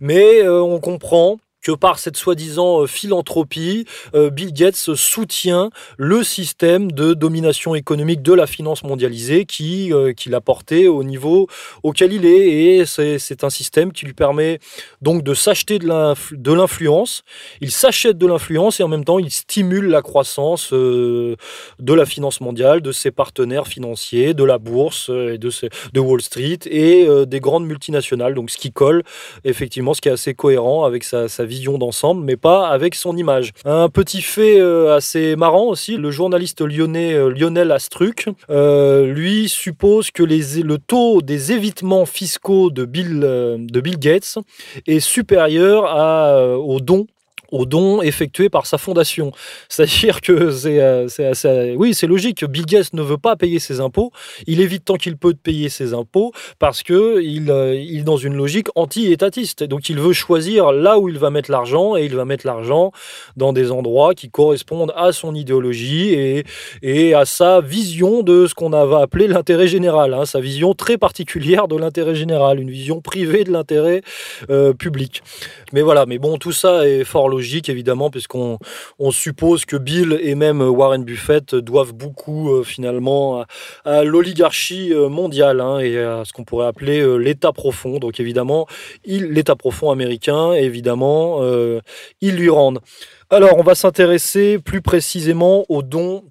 Mais 0.00 0.42
euh, 0.42 0.62
on 0.62 0.80
comprend 0.80 1.38
que 1.64 1.72
par 1.72 1.98
cette 1.98 2.16
soi-disant 2.16 2.82
euh, 2.82 2.86
philanthropie, 2.86 3.86
euh, 4.14 4.30
Bill 4.30 4.52
Gates 4.52 4.94
soutient 4.94 5.70
le 5.96 6.22
système 6.22 6.92
de 6.92 7.14
domination 7.14 7.74
économique 7.74 8.22
de 8.22 8.34
la 8.34 8.46
finance 8.46 8.84
mondialisée 8.84 9.46
qui 9.46 9.92
euh, 9.92 10.12
qu'il 10.12 10.34
a 10.34 10.42
porté 10.42 10.86
au 10.86 11.02
niveau 11.02 11.48
auquel 11.82 12.12
il 12.12 12.26
est. 12.26 12.80
Et 12.80 12.84
c'est 12.86 13.44
un 13.44 13.50
système 13.50 13.92
qui 13.92 14.04
lui 14.04 14.12
permet 14.12 14.60
donc 15.00 15.22
de 15.22 15.32
s'acheter 15.32 15.78
de 15.78 16.52
l'influence. 16.52 17.22
Il 17.62 17.70
s'achète 17.70 18.18
de 18.18 18.26
l'influence 18.26 18.78
et 18.80 18.82
en 18.82 18.88
même 18.88 19.04
temps 19.04 19.18
il 19.18 19.30
stimule 19.30 19.86
la 19.86 20.02
croissance 20.02 20.72
de 20.72 21.36
la 21.80 22.04
finance 22.04 22.42
mondiale, 22.42 22.82
de 22.82 22.92
ses 22.92 23.10
partenaires 23.10 23.66
financiers, 23.66 24.34
de 24.34 24.44
la 24.44 24.58
bourse, 24.58 25.08
et 25.08 25.38
de, 25.38 26.00
Wall 26.00 26.20
Street 26.20 26.58
et 26.66 27.06
des 27.26 27.40
grandes 27.40 27.66
multinationales. 27.66 28.34
Donc 28.34 28.50
ce 28.50 28.58
qui 28.58 28.72
colle 28.72 29.02
effectivement, 29.44 29.94
ce 29.94 30.02
qui 30.02 30.10
est 30.10 30.12
assez 30.12 30.34
cohérent 30.34 30.84
avec 30.84 31.04
sa, 31.04 31.28
sa 31.28 31.46
vie 31.46 31.53
d'ensemble, 31.78 32.24
mais 32.24 32.36
pas 32.36 32.68
avec 32.68 32.94
son 32.94 33.16
image. 33.16 33.52
Un 33.64 33.88
petit 33.88 34.22
fait 34.22 34.60
euh, 34.60 34.96
assez 34.96 35.36
marrant 35.36 35.64
aussi, 35.64 35.96
le 35.96 36.10
journaliste 36.10 36.60
lyonnais 36.60 37.14
euh, 37.14 37.28
Lionel 37.28 37.72
Astruc, 37.72 38.28
euh, 38.50 39.06
lui 39.06 39.48
suppose 39.48 40.10
que 40.10 40.22
les, 40.22 40.62
le 40.62 40.78
taux 40.78 41.22
des 41.22 41.52
évitements 41.52 42.06
fiscaux 42.06 42.70
de 42.70 42.84
Bill, 42.84 43.20
de 43.20 43.80
Bill 43.80 43.98
Gates 43.98 44.38
est 44.86 45.00
supérieur 45.00 45.86
à, 45.86 46.56
aux 46.58 46.80
dons 46.80 47.06
aux 47.54 47.66
dons 47.66 48.02
effectués 48.02 48.48
par 48.48 48.66
sa 48.66 48.78
fondation. 48.78 49.32
C'est-à-dire 49.68 50.20
que 50.20 50.50
c'est, 50.50 50.80
euh, 50.80 51.74
oui, 51.76 51.94
c'est 51.94 52.06
logique. 52.06 52.44
Bill 52.44 52.66
Gates 52.66 52.92
ne 52.92 53.02
veut 53.02 53.18
pas 53.18 53.36
payer 53.36 53.60
ses 53.60 53.80
impôts. 53.80 54.10
Il 54.46 54.60
évite 54.60 54.84
tant 54.84 54.96
qu'il 54.96 55.16
peut 55.16 55.32
de 55.32 55.38
payer 55.38 55.68
ses 55.68 55.94
impôts 55.94 56.32
parce 56.58 56.82
que 56.82 57.22
il, 57.22 57.50
euh, 57.50 57.74
il 57.74 58.00
est 58.00 58.02
dans 58.02 58.16
une 58.16 58.34
logique 58.34 58.68
anti-étatiste. 58.74 59.62
Donc 59.62 59.88
il 59.88 60.00
veut 60.00 60.12
choisir 60.12 60.72
là 60.72 60.98
où 60.98 61.08
il 61.08 61.18
va 61.18 61.30
mettre 61.30 61.50
l'argent 61.50 61.96
et 61.96 62.04
il 62.04 62.16
va 62.16 62.24
mettre 62.24 62.46
l'argent 62.46 62.90
dans 63.36 63.52
des 63.52 63.70
endroits 63.70 64.14
qui 64.14 64.30
correspondent 64.30 64.92
à 64.96 65.12
son 65.12 65.34
idéologie 65.34 66.12
et, 66.12 66.44
et 66.82 67.14
à 67.14 67.24
sa 67.24 67.60
vision 67.60 68.22
de 68.22 68.46
ce 68.46 68.54
qu'on 68.54 68.70
va 68.70 69.00
appeler 69.00 69.28
l'intérêt 69.28 69.68
général. 69.68 70.14
Hein, 70.14 70.26
sa 70.26 70.40
vision 70.40 70.74
très 70.74 70.98
particulière 70.98 71.68
de 71.68 71.76
l'intérêt 71.76 72.16
général, 72.16 72.58
une 72.60 72.70
vision 72.70 73.00
privée 73.00 73.44
de 73.44 73.52
l'intérêt 73.52 74.02
euh, 74.50 74.72
public. 74.72 75.22
Mais 75.72 75.82
voilà, 75.82 76.06
mais 76.06 76.18
bon, 76.18 76.36
tout 76.38 76.52
ça 76.52 76.88
est 76.88 77.04
fort 77.04 77.28
logique 77.28 77.43
évidemment, 77.68 78.10
puisqu'on 78.10 78.58
on 78.98 79.10
suppose 79.10 79.64
que 79.64 79.76
Bill 79.76 80.18
et 80.20 80.34
même 80.34 80.60
Warren 80.60 81.04
Buffett 81.04 81.54
doivent 81.54 81.92
beaucoup 81.92 82.52
euh, 82.52 82.62
finalement 82.62 83.44
à, 83.84 84.04
l'oligarchie 84.04 84.92
euh, 84.92 85.08
mondiale 85.08 85.60
hein, 85.60 85.78
et 85.78 85.98
à 85.98 86.24
ce 86.24 86.32
qu'on 86.32 86.44
pourrait 86.44 86.66
appeler 86.66 87.00
euh, 87.00 87.16
l'État 87.16 87.52
profond. 87.52 87.98
Donc 87.98 88.20
évidemment, 88.20 88.66
l'État 89.06 89.56
profond 89.56 89.90
américain, 89.90 90.52
évidemment, 90.52 91.40
ils 92.20 92.36
lui 92.36 92.48
rendent. 92.48 92.80
Alors, 93.30 93.58
on 93.58 93.62
va 93.62 93.74
s'intéresser 93.74 94.58
plus 94.58 94.82
précisément 94.82 95.64
aux 95.68 95.82
dons 95.82 96.24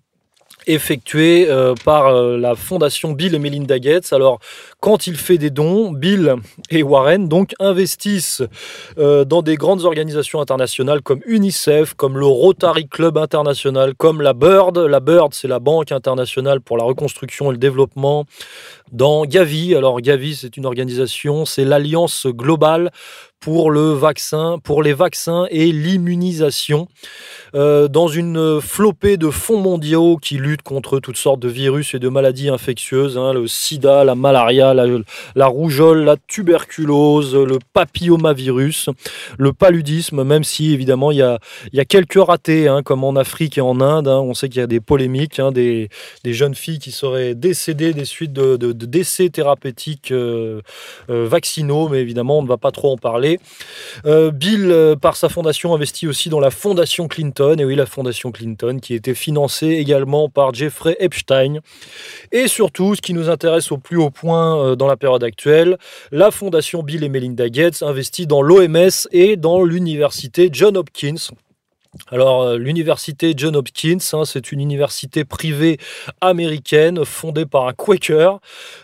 effectués 0.68 1.48
par 1.84 2.14
la 2.14 2.56
fondation 2.56 3.12
Bill 3.12 3.36
et 3.36 3.40
Melinda 3.40 3.80
Gates. 3.80 4.14
Alors, 4.14 4.40
quand 4.84 5.08
il 5.08 5.16
fait 5.16 5.38
des 5.38 5.50
dons, 5.50 5.94
Bill 5.94 6.36
et 6.70 6.84
Warren 6.84 7.30
investissent 7.62 8.44
euh, 8.98 9.24
dans 9.24 9.42
des 9.42 9.56
grandes 9.56 9.86
organisations 9.86 10.42
internationales 10.42 11.02
comme 11.02 11.22
UNICEF, 11.26 11.94
comme 11.94 12.18
le 12.18 12.26
Rotary 12.26 12.90
Club 12.90 13.18
International, 13.18 13.94
comme 13.96 14.22
la 14.22 14.34
Bird. 14.34 14.78
La 14.78 15.00
Bird, 15.00 15.34
c'est 15.34 15.48
la 15.48 15.60
Banque 15.60 15.94
internationale 15.94 16.60
pour 16.60 16.76
la 16.76 16.84
reconstruction 16.84 17.50
et 17.50 17.54
le 17.54 17.60
développement. 17.60 18.26
Dans 18.92 19.26
Gavi, 19.26 19.74
alors 19.74 20.02
Gavi, 20.02 20.36
c'est 20.36 20.58
une 20.58 20.66
organisation, 20.66 21.46
c'est 21.46 21.64
l'Alliance 21.64 22.28
globale 22.28 22.92
pour 23.44 23.72
le 23.72 23.92
vaccin, 23.92 24.58
pour 24.64 24.82
les 24.82 24.94
vaccins 24.94 25.48
et 25.50 25.74
l'immunisation, 25.74 26.88
euh, 27.56 27.90
dans 27.90 28.08
une 28.08 28.62
flopée 28.62 29.18
de 29.18 29.30
fonds 29.30 29.60
mondiaux 29.60 30.16
qui 30.16 30.38
luttent 30.38 30.62
contre 30.62 31.00
toutes 31.02 31.18
sortes 31.18 31.42
de 31.42 31.50
virus 31.50 31.94
et 31.94 32.00
de 32.00 32.08
maladies 32.08 32.48
infectieuses, 32.48 33.18
hein, 33.18 33.34
le 33.34 33.48
sida, 33.48 34.06
la 34.06 34.16
malaria, 34.16 34.73
la, 34.74 35.46
rougeole, 35.48 36.04
la 36.04 36.16
tuberculose, 36.28 37.36
le 37.36 37.60
papillomavirus, 37.74 38.90
le 39.38 39.54
paludisme, 39.54 40.24
même 40.24 40.44
si 40.44 40.74
évidemment 40.74 41.12
il 41.12 41.18
y 41.18 41.22
a, 41.22 41.40
y 41.72 41.80
a 41.80 41.86
quelques 41.86 42.24
ratés, 42.24 42.68
hein, 42.68 42.82
comme 42.84 43.04
en 43.04 43.16
Afrique 43.16 43.58
et 43.58 43.62
en 43.62 43.82
Inde, 43.82 44.08
hein. 44.08 44.20
on 44.20 44.34
sait 44.34 44.50
qu'il 44.50 44.60
y 44.60 44.64
a 44.64 44.68
des 44.68 44.80
polémiques, 44.80 45.42
des, 45.54 45.90
des, 46.24 46.34
jeunes 46.34 46.56
filles 46.56 46.80
qui 46.80 46.92
seraient 46.92 47.36
décédées 47.36 47.94
des 47.94 48.06
suites 48.06 48.34
de, 48.34 48.56
décès 48.74 49.30
thérapeutiques 49.30 50.12
euh, 50.12 50.62
euh, 51.10 51.28
vaccinaux, 51.28 51.90
mais 51.90 52.02
évidemment 52.02 52.40
on 52.40 52.44
ne 52.44 52.48
va 52.48 52.58
pas 52.58 52.72
trop 52.72 52.92
en 52.92 52.98
parler. 52.98 53.40
Euh, 54.06 54.32
Bill, 54.32 54.96
par 55.02 55.16
sa 55.16 55.30
fondation, 55.30 55.74
investit 55.74 56.08
aussi 56.08 56.30
dans 56.30 56.40
la 56.40 56.52
fondation 56.52 57.08
Clinton, 57.08 57.56
et 57.60 57.66
oui, 57.66 57.76
la 57.76 57.86
fondation 57.86 58.32
Clinton, 58.32 58.80
qui 58.82 58.94
était 58.94 59.14
financée 59.14 59.70
également 59.70 60.30
par 60.30 60.54
Jeffrey 60.54 60.96
Epstein. 61.00 61.60
Et 62.32 62.48
surtout, 62.48 62.96
ce 62.96 63.02
qui 63.02 63.14
nous 63.14 63.30
intéresse 63.30 63.72
au 63.72 63.78
plus 63.78 63.98
haut 63.98 64.10
point 64.10 64.63
euh, 64.64 64.76
dans 64.76 64.88
la 64.88 64.98
période 64.98 65.24
actuelle, 65.24 65.78
la 66.12 66.32
fondation 66.32 66.84
Bill 66.84 67.04
et 67.04 67.10
Melinda 67.10 67.50
Gates 67.50 67.84
investit 67.84 68.28
dans 68.28 68.42
l'OMS 68.42 69.08
et 69.12 69.36
dans 69.36 69.64
l'université 69.64 70.50
John 70.52 70.78
Hopkins. 70.78 71.32
Alors, 72.10 72.42
euh, 72.42 72.58
l'université 72.58 73.34
John 73.38 73.56
Hopkins, 73.56 74.00
hein, 74.14 74.26
c'est 74.26 74.52
une 74.52 74.62
université 74.62 75.26
privée 75.26 75.78
américaine 76.22 77.06
fondée 77.06 77.46
par 77.46 77.68
un 77.68 77.74
Quaker, 77.74 78.40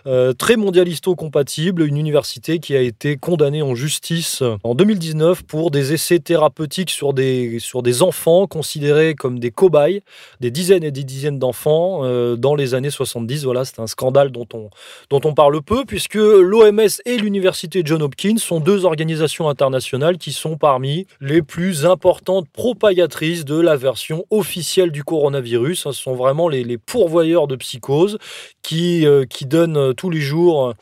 euh, 0.05 0.33
très 0.33 0.57
mondialisto-compatible, 0.57 1.81
une 1.83 1.97
université 1.97 2.59
qui 2.59 2.75
a 2.75 2.81
été 2.81 3.17
condamnée 3.17 3.63
en 3.63 3.73
justice 3.73 4.43
en 4.63 4.75
2019 4.75 5.43
pour 5.43 5.71
des 5.71 5.93
essais 5.93 6.19
thérapeutiques 6.19 6.91
sur 6.91 7.13
des, 7.13 7.57
sur 7.59 7.81
des 7.81 8.03
enfants 8.03 8.45
considérés 8.45 9.15
comme 9.15 9.39
des 9.39 9.49
cobayes, 9.49 10.03
des 10.39 10.51
dizaines 10.51 10.83
et 10.83 10.91
des 10.91 11.03
dizaines 11.03 11.39
d'enfants 11.39 12.01
euh, 12.03 12.35
dans 12.35 12.53
les 12.53 12.75
années 12.75 12.91
70. 12.91 13.43
Voilà, 13.43 13.65
c'est 13.65 13.79
un 13.79 13.87
scandale 13.87 14.31
dont 14.31 14.47
on, 14.53 14.69
dont 15.09 15.21
on 15.23 15.33
parle 15.33 15.61
peu, 15.63 15.83
puisque 15.83 16.15
l'OMS 16.15 17.01
et 17.05 17.17
l'université 17.17 17.81
John 17.83 18.03
Hopkins 18.03 18.37
sont 18.37 18.59
deux 18.59 18.85
organisations 18.85 19.49
internationales 19.49 20.19
qui 20.19 20.31
sont 20.31 20.57
parmi 20.57 21.07
les 21.21 21.41
plus 21.41 21.87
importantes 21.87 22.47
propagatrices 22.49 22.98
de 23.07 23.59
la 23.59 23.75
version 23.75 24.25
officielle 24.29 24.91
du 24.91 25.03
coronavirus. 25.03 25.83
Ce 25.83 25.91
sont 25.91 26.13
vraiment 26.13 26.47
les, 26.47 26.77
pourvoyeurs 26.77 27.47
de 27.47 27.55
psychose 27.55 28.17
qui, 28.61 29.05
euh, 29.05 29.25
qui 29.25 29.45
donnent 29.45 29.77
euh, 29.77 29.93
tous 29.93 30.09
les 30.09 30.21
jours 30.21 30.73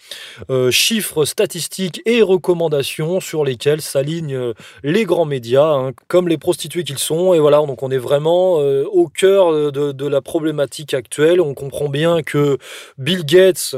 euh, 0.50 0.72
chiffres, 0.72 1.26
statistiques 1.26 2.02
et 2.06 2.22
recommandations 2.22 3.20
sur 3.20 3.44
lesquels 3.44 3.82
s'alignent 3.82 4.54
les 4.84 5.04
grands 5.06 5.26
médias, 5.26 5.72
hein, 5.72 5.92
comme 6.08 6.28
les 6.28 6.38
prostituées 6.38 6.84
qu'ils 6.84 6.98
sont. 6.98 7.34
Et 7.34 7.40
voilà, 7.40 7.58
donc 7.58 7.84
on 7.84 7.92
est 7.92 7.98
vraiment 7.98 8.56
au 8.58 9.08
cœur 9.08 9.72
de 9.72 10.08
la 10.08 10.22
problématique 10.22 10.94
actuelle. 10.94 11.42
On 11.42 11.54
comprend 11.54 11.90
bien 11.90 12.22
que 12.22 12.58
Bill 12.98 13.26
Gates 13.26 13.76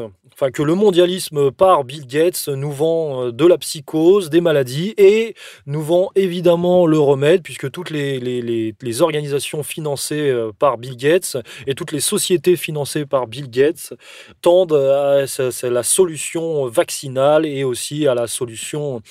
que 0.48 0.64
le 0.64 0.74
mondialisme 0.74 1.52
par 1.52 1.84
Bill 1.84 2.08
Gates 2.08 2.48
nous 2.48 2.72
vend 2.72 3.26
euh, 3.26 3.32
de 3.32 3.46
la 3.46 3.58
psychose, 3.58 4.30
des 4.30 4.40
maladies 4.40 4.94
et 4.98 5.36
nous 5.66 5.82
vend 5.82 6.12
évidemment 6.16 6.88
le 6.88 6.98
remède 6.98 7.42
puisque 7.42 7.70
toutes 7.70 7.90
les, 7.90 9.02
organisations 9.02 9.64
financées 9.64 10.30
euh, 10.30 10.52
par 10.58 10.78
Bill 10.78 10.96
Gates 10.96 11.38
et 11.68 11.76
toutes 11.76 11.92
les 11.92 12.00
sociétés 12.00 12.56
financées 12.56 13.06
par 13.06 13.28
Bill 13.28 13.50
Gates 13.50 13.94
tendent 14.42 14.74
à 14.74 15.26
la 15.64 15.84
solution 15.84 16.68
vaccinale 16.68 17.46
et 17.46 17.64
aussi 17.64 18.08
à 18.08 18.16
la 18.16 18.28
solution 18.28 19.02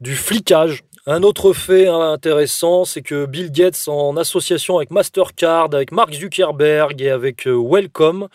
du 0.00 0.14
flicage. 0.14 0.84
Un 1.06 1.22
autre 1.22 1.52
fait 1.52 1.86
intéressant, 1.86 2.86
c'est 2.86 3.02
que 3.02 3.26
Bill 3.26 3.52
Gates, 3.52 3.88
en 3.88 4.16
association 4.16 4.78
avec 4.78 4.90
Mastercard, 4.90 5.68
avec 5.74 5.92
Mark 5.92 6.14
Zuckerberg 6.14 7.02
et 7.02 7.10
avec 7.10 7.46
euh, 7.46 7.62
Wellcome, 7.62 8.28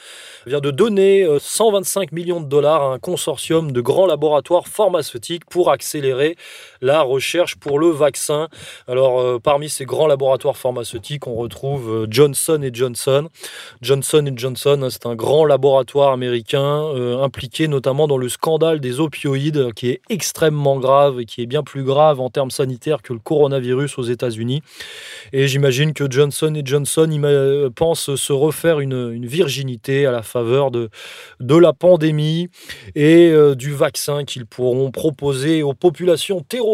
vient 0.45 0.59
de 0.59 0.69
donner 0.69 1.27
125 1.39 2.13
euh, 2.13 2.15
millions 2.39 2.47
dollars 2.47 2.81
à 2.81 2.93
un 2.93 2.99
consortium 2.99 3.71
de 3.71 3.81
grands 3.81 4.05
laboratoires 4.05 4.67
pharmaceutiques 4.67 5.45
pour 5.45 5.71
accélérer 5.71 6.35
la 6.81 7.01
recherche 7.01 7.55
pour 7.55 7.79
le 7.79 7.89
vaccin. 7.89 8.47
Alors, 8.87 9.19
euh, 9.19 9.39
parmi 9.39 9.69
ces 9.69 9.85
grands 9.85 10.07
laboratoires 10.07 10.57
pharmaceutiques, 10.57 11.27
on 11.27 11.35
retrouve 11.35 12.07
Johnson 12.09 12.61
Johnson. 12.71 13.27
Johnson 13.81 14.31
Johnson, 14.35 14.81
hein, 14.83 14.89
c'est 14.89 15.05
un 15.05 15.15
grand 15.15 15.45
laboratoire 15.45 16.11
américain 16.11 16.89
impliqué 17.21 17.67
notamment 17.67 18.07
dans 18.07 18.17
le 18.17 18.29
scandale 18.29 18.79
des 18.79 18.99
opioïdes, 18.99 19.73
qui 19.73 19.89
est 19.89 20.01
extrêmement 20.09 20.79
grave 20.79 21.19
et 21.19 21.25
qui 21.25 21.41
est 21.41 21.45
bien 21.45 21.63
plus 21.63 21.83
grave 21.83 22.19
en 22.19 22.29
termes 22.29 22.51
sanitaire 22.51 23.01
que 23.01 23.13
le 23.13 23.19
coronavirus 23.19 23.97
aux 23.97 24.03
États-Unis. 24.03 24.61
Et 25.33 25.47
j'imagine 25.47 25.93
que 25.93 26.09
Johnson 26.09 26.53
Johnson 26.63 27.69
pensent 27.75 28.15
se 28.15 28.33
refaire 28.33 28.79
une, 28.79 29.25
virginité 29.25 30.05
à 30.05 30.11
la 30.11 30.23
faveur 30.23 30.71
de, 30.71 30.89
la 31.39 31.73
pandémie 31.73 32.49
et 32.95 33.29
euh, 33.29 33.53
du 33.53 33.73
vaccin 33.73 34.23
qu'ils 34.23 34.45
pourront 34.45 34.91
proposer 34.91 35.61
aux 35.61 35.73
populations 35.73 36.41
terrorisées 36.41 36.68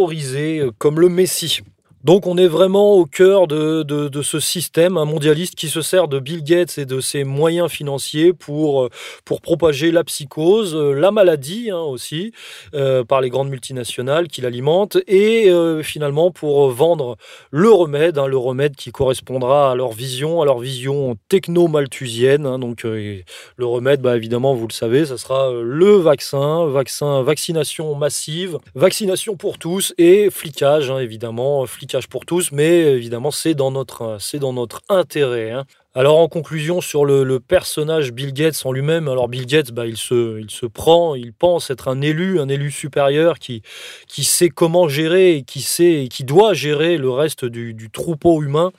euh, 0.60 0.72
comme 0.78 1.00
le 1.00 1.10
Messie. 1.10 1.62
Donc 2.06 2.28
on 2.28 2.38
est 2.38 2.48
vraiment 2.48 2.94
au 2.94 3.08
cœur 3.08 3.48
de, 3.48 4.22
ce 4.22 4.40
système, 4.40 4.96
un 4.96 5.06
mondialiste 5.06 5.56
qui 5.56 5.70
se 5.70 5.82
sert 5.82 6.08
de 6.08 6.20
Bill 6.20 6.44
Gates 6.44 6.78
et 6.78 6.86
de 6.86 7.00
ses 7.00 7.24
moyens 7.24 7.72
financiers 7.72 8.32
pour, 8.32 8.84
euh, 8.84 8.90
pour 9.26 9.42
propager 9.42 9.90
la 9.90 10.04
psychose, 10.04 10.76
euh, 10.76 10.94
la 10.94 11.10
maladie 11.10 11.72
hein, 11.72 11.80
aussi, 11.80 12.32
euh, 12.76 13.04
par 13.04 13.22
les 13.22 13.32
grandes 13.32 13.50
multinationales 13.50 14.28
qui 14.28 14.42
l'alimentent, 14.42 14.98
et 15.08 15.52
finalement 15.82 16.30
pour 16.30 16.70
vendre 16.70 17.18
le 17.50 17.72
remède, 17.72 18.20
hein, 18.20 18.28
le 18.28 18.38
remède 18.38 18.76
qui 18.76 18.92
correspondra 18.92 19.72
à 19.72 19.76
leur 19.76 19.92
vision, 19.92 20.44
à 20.44 20.46
leur 20.46 20.60
vision 20.60 21.18
techno-malthusienne. 21.28 22.46
Hein, 22.46 22.60
donc 22.60 22.84
le 22.84 23.24
remède, 23.66 24.02
bah, 24.02 24.16
évidemment, 24.16 24.54
vous 24.54 24.68
le 24.68 24.74
savez, 24.74 25.08
ça 25.08 25.18
sera 25.18 25.52
le 25.52 25.96
vaccin, 25.96 26.68
vaccin, 26.68 27.24
vaccination 27.24 27.96
massive, 27.96 28.60
vaccination 28.76 29.36
pour 29.36 29.58
tous 29.58 29.96
et 29.98 30.30
flicage, 30.30 30.92
évidemment, 30.92 31.66
flicage 31.66 31.95
pour 32.10 32.26
tous, 32.26 32.52
mais 32.52 32.94
évidemment, 32.94 33.32
c'est 33.32 33.54
dans 33.54 33.72
notre, 33.72 34.18
c'est 34.20 34.40
dans 34.40 34.54
notre 34.54 34.82
intérêt. 34.90 35.52
Hein. 35.52 35.66
Alors 35.98 36.18
en 36.18 36.28
conclusion 36.28 36.82
sur 36.82 37.06
le, 37.06 37.40
personnage 37.40 38.12
Bill 38.12 38.34
Gates 38.34 38.62
en 38.66 38.74
lui-même, 38.74 39.08
alors 39.08 39.30
Bill 39.30 39.46
Gates, 39.46 39.72
bah, 39.72 39.86
il, 39.86 39.96
se, 39.96 40.42
il 40.42 40.52
se 40.52 40.66
prend, 40.66 41.16
il 41.16 41.32
pense 41.32 41.70
être 41.70 41.88
un 41.88 42.02
élu, 42.02 42.38
un 42.42 42.50
élu 42.50 42.70
supérieur 42.70 43.40
qui, 43.40 43.62
qui 44.06 44.26
sait 44.26 44.50
comment 44.50 44.90
gérer 44.90 45.38
et 45.38 45.44
qui 45.44 45.62
sait 45.62 46.04
et 46.04 46.08
qui 46.10 46.26
doit 46.26 46.54
gérer 46.54 46.98
le 46.98 47.10
reste 47.10 47.46
du, 47.46 47.90
troupeau 47.94 48.44
humain. 48.44 48.74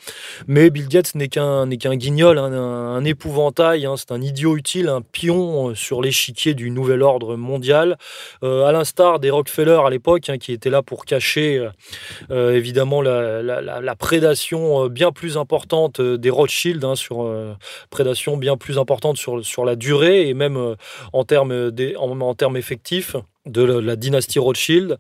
Mais 0.47 0.69
Bill 0.69 0.89
Gates 0.89 1.15
n'est 1.15 1.29
qu'un 1.29 1.67
guignol, 1.67 2.37
hein, 2.37 2.53
un, 2.53 3.03
épouvantail, 3.03 3.87
hein, 3.87 3.95
c'est 3.97 4.13
un 4.13 4.21
idiot 4.21 4.55
utile, 4.55 4.89
un 4.89 5.01
pion 5.01 5.71
euh, 5.71 5.75
sur 5.75 6.03
l'échiquier 6.03 6.53
du 6.53 6.71
nouvel 6.71 7.03
ordre 7.03 7.37
mondial, 7.37 7.97
euh, 8.43 8.67
à 8.67 8.73
l'instar 8.73 9.21
des 9.21 9.31
Rockefeller 9.31 9.81
à 9.83 9.89
l'époque, 9.89 10.29
hein, 10.29 10.37
qui 10.37 10.53
étaient 10.53 10.69
là 10.69 10.83
pour 10.83 11.07
cacher 11.07 11.67
euh, 12.31 12.53
évidemment 12.55 13.01
la, 13.01 13.41
la, 13.43 13.97
prédation 13.97 14.89
bien 14.89 15.13
plus 15.13 15.39
importante 15.39 16.03
des 16.03 16.29
Rothschild 16.29 16.85
sur 17.07 17.23
euh, 17.23 17.55
prédation 17.91 18.37
bien 18.37 18.57
plus 18.57 18.79
importante 18.79 19.17
sur, 19.17 19.65
la 19.65 19.77
durée 19.77 20.29
et 20.29 20.35
même 20.35 20.57
euh, 20.57 20.75
en, 21.13 21.21
en 21.21 22.35
termes 22.35 22.57
effectifs 22.57 23.17
de 23.47 23.63
la 23.63 23.97
dynastie 23.97 24.39
Rothschild. 24.39 24.99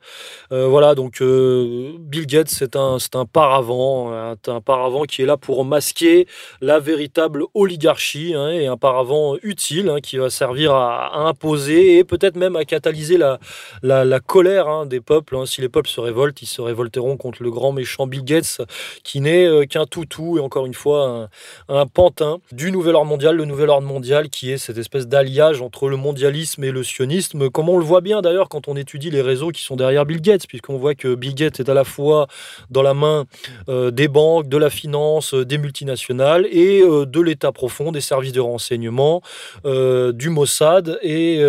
Euh, 0.53 0.67
voilà, 0.67 0.95
donc 0.95 1.21
euh, 1.21 1.93
Bill 1.99 2.27
Gates, 2.27 2.49
c'est 2.49 2.77
un, 2.77 2.99
un 3.15 3.25
paravent, 3.27 4.13
un, 4.13 4.61
paravent 4.61 5.03
qui 5.03 5.23
est 5.23 5.27
là 5.27 5.37
pour 5.37 5.65
masquer 5.65 6.27
la 6.61 6.79
véritable 6.79 7.45
oligarchie 7.55 8.35
hein, 8.35 8.51
et 8.51 8.67
un 8.67 8.77
paravent 8.77 9.37
utile 9.43 9.89
hein, 9.89 10.01
qui 10.01 10.17
va 10.17 10.31
servir 10.31 10.75
à, 10.75 11.27
imposer 11.29 11.99
et 11.99 12.05
peut-être 12.05 12.37
même 12.37 12.57
à 12.57 12.65
catalyser 12.65 13.19
la, 13.19 13.39
la, 13.83 14.21
colère 14.21 14.69
hein, 14.69 14.87
des 14.87 15.01
peuples. 15.01 15.37
Si 15.47 15.61
les 15.61 15.69
peuples 15.69 15.89
se 15.89 16.01
révoltent, 16.01 16.41
ils 16.43 16.47
se 16.47 16.61
révolteront 16.61 17.17
contre 17.17 17.43
le 17.43 17.51
grand 17.51 17.73
méchant 17.73 18.07
Bill 18.07 18.25
Gates 18.25 18.61
qui 19.03 19.21
n'est 19.21 19.47
euh, 19.47 19.65
qu'un 19.65 19.87
toutou 19.87 20.39
et 20.39 20.41
encore 20.41 20.67
une 20.67 20.75
fois 20.75 21.29
un, 21.69 21.77
un 21.81 21.87
pantin 21.87 22.39
du 22.53 22.71
nouvel 22.71 22.95
ordre 22.95 23.09
mondial, 23.09 23.37
le 23.37 23.45
nouvel 23.45 23.71
ordre 23.71 23.87
mondial 23.87 24.29
qui 24.29 24.53
est 24.53 24.59
cette 24.59 24.79
espèce 24.79 25.07
d'alliage 25.07 25.63
entre 25.63 25.89
le 25.89 25.97
mondialisme 25.97 26.63
et 26.65 26.71
le 26.71 26.85
sionisme, 26.85 27.51
comme 27.51 27.69
on 27.69 27.79
le 27.79 27.85
voit 27.85 28.01
bien 28.01 28.23
d'ailleurs 28.23 28.36
quand 28.49 28.68
on 28.68 28.77
étudie 28.77 29.11
les 29.11 29.22
réseaux 29.22 29.51
qui 29.51 29.62
sont 29.62 29.77
derrière 29.77 30.05
Bill 30.05 30.20
Gates, 30.20 30.46
puisqu'on 30.46 30.77
voit 30.77 30.94
que 30.94 31.14
Bill 31.14 31.35
Gates 31.35 31.61
est 31.61 31.68
à 31.68 31.75
la 31.75 31.85
fois 31.85 32.27
dans 32.70 32.83
la 32.83 32.94
main 32.94 33.25
euh, 33.68 33.90
des 33.90 34.09
banques, 34.09 34.49
de 34.49 34.57
la 34.57 34.70
finance, 34.70 35.35
euh, 35.35 35.44
des 35.44 35.59
multinationales 35.59 36.46
et 36.51 36.83
de 36.83 37.20
l'État 37.20 37.53
profond, 37.53 37.92
des 37.92 38.01
services 38.01 38.33
de 38.33 38.40
renseignement, 38.40 39.22
du 39.64 40.31
Mossad 40.31 40.99
et 41.03 41.40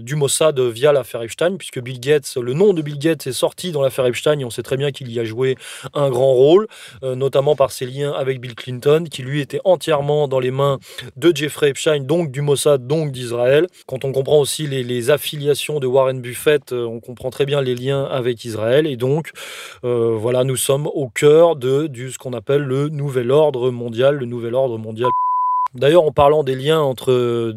du 0.00 0.16
Mossad 0.16 0.58
via 0.60 0.92
l'affaire 0.92 1.22
Epstein, 1.22 1.56
puisque 1.56 1.80
Bill 1.80 2.00
Gates, 2.00 2.36
le 2.36 2.52
nom 2.52 2.72
de 2.72 2.82
Bill 2.82 2.98
Gates 2.98 3.26
est 3.26 3.32
sorti 3.32 3.72
dans 3.72 3.82
l'affaire 3.82 4.06
Epstein 4.06 4.38
et 4.38 4.44
on 4.44 4.50
sait 4.50 4.62
très 4.62 4.76
bien 4.76 4.90
qu'il 4.90 5.10
y 5.12 5.20
a 5.20 5.24
joué 5.24 5.56
un 5.94 6.10
grand 6.10 6.32
rôle, 6.32 6.66
notamment 7.02 7.56
par 7.56 7.72
ses 7.72 7.86
liens 7.86 8.12
avec 8.12 8.40
Bill 8.40 8.54
Clinton, 8.54 9.04
qui 9.10 9.22
lui 9.22 9.40
était 9.40 9.60
entièrement 9.64 10.28
dans 10.28 10.40
les 10.40 10.50
mains 10.50 10.78
de 11.16 11.34
Jeffrey 11.34 11.70
Epstein, 11.70 12.00
donc 12.00 12.30
du 12.30 12.40
Mossad, 12.40 12.86
donc 12.86 13.12
d'Israël. 13.12 13.66
Quand 13.86 14.04
on 14.04 14.12
comprend 14.12 14.38
aussi 14.38 14.66
les, 14.66 15.04
affiliations 15.10 15.80
de 15.80 15.86
Warren 15.86 16.20
Buffett, 16.20 16.33
euh, 16.72 16.84
on 16.86 17.00
comprend 17.00 17.30
très 17.30 17.46
bien 17.46 17.60
les 17.60 17.74
liens 17.74 18.04
avec 18.04 18.44
Israël. 18.44 18.86
Et 18.86 18.96
donc, 18.96 19.30
euh, 19.84 20.16
voilà, 20.16 20.44
nous 20.44 20.56
sommes 20.56 20.86
au 20.86 21.08
cœur 21.08 21.56
de 21.56 21.90
ce 21.94 22.18
qu'on 22.18 22.32
appelle 22.32 22.62
le 22.62 22.88
nouvel 22.88 23.30
ordre 23.30 23.70
mondial, 23.70 24.16
le 24.16 24.26
nouvel 24.26 24.54
ordre 24.54 24.78
mondial. 24.78 25.10
D'ailleurs, 25.74 26.04
en 26.04 26.12
parlant 26.12 26.44
des 26.44 26.54
liens 26.54 26.80
entre, 26.80 27.52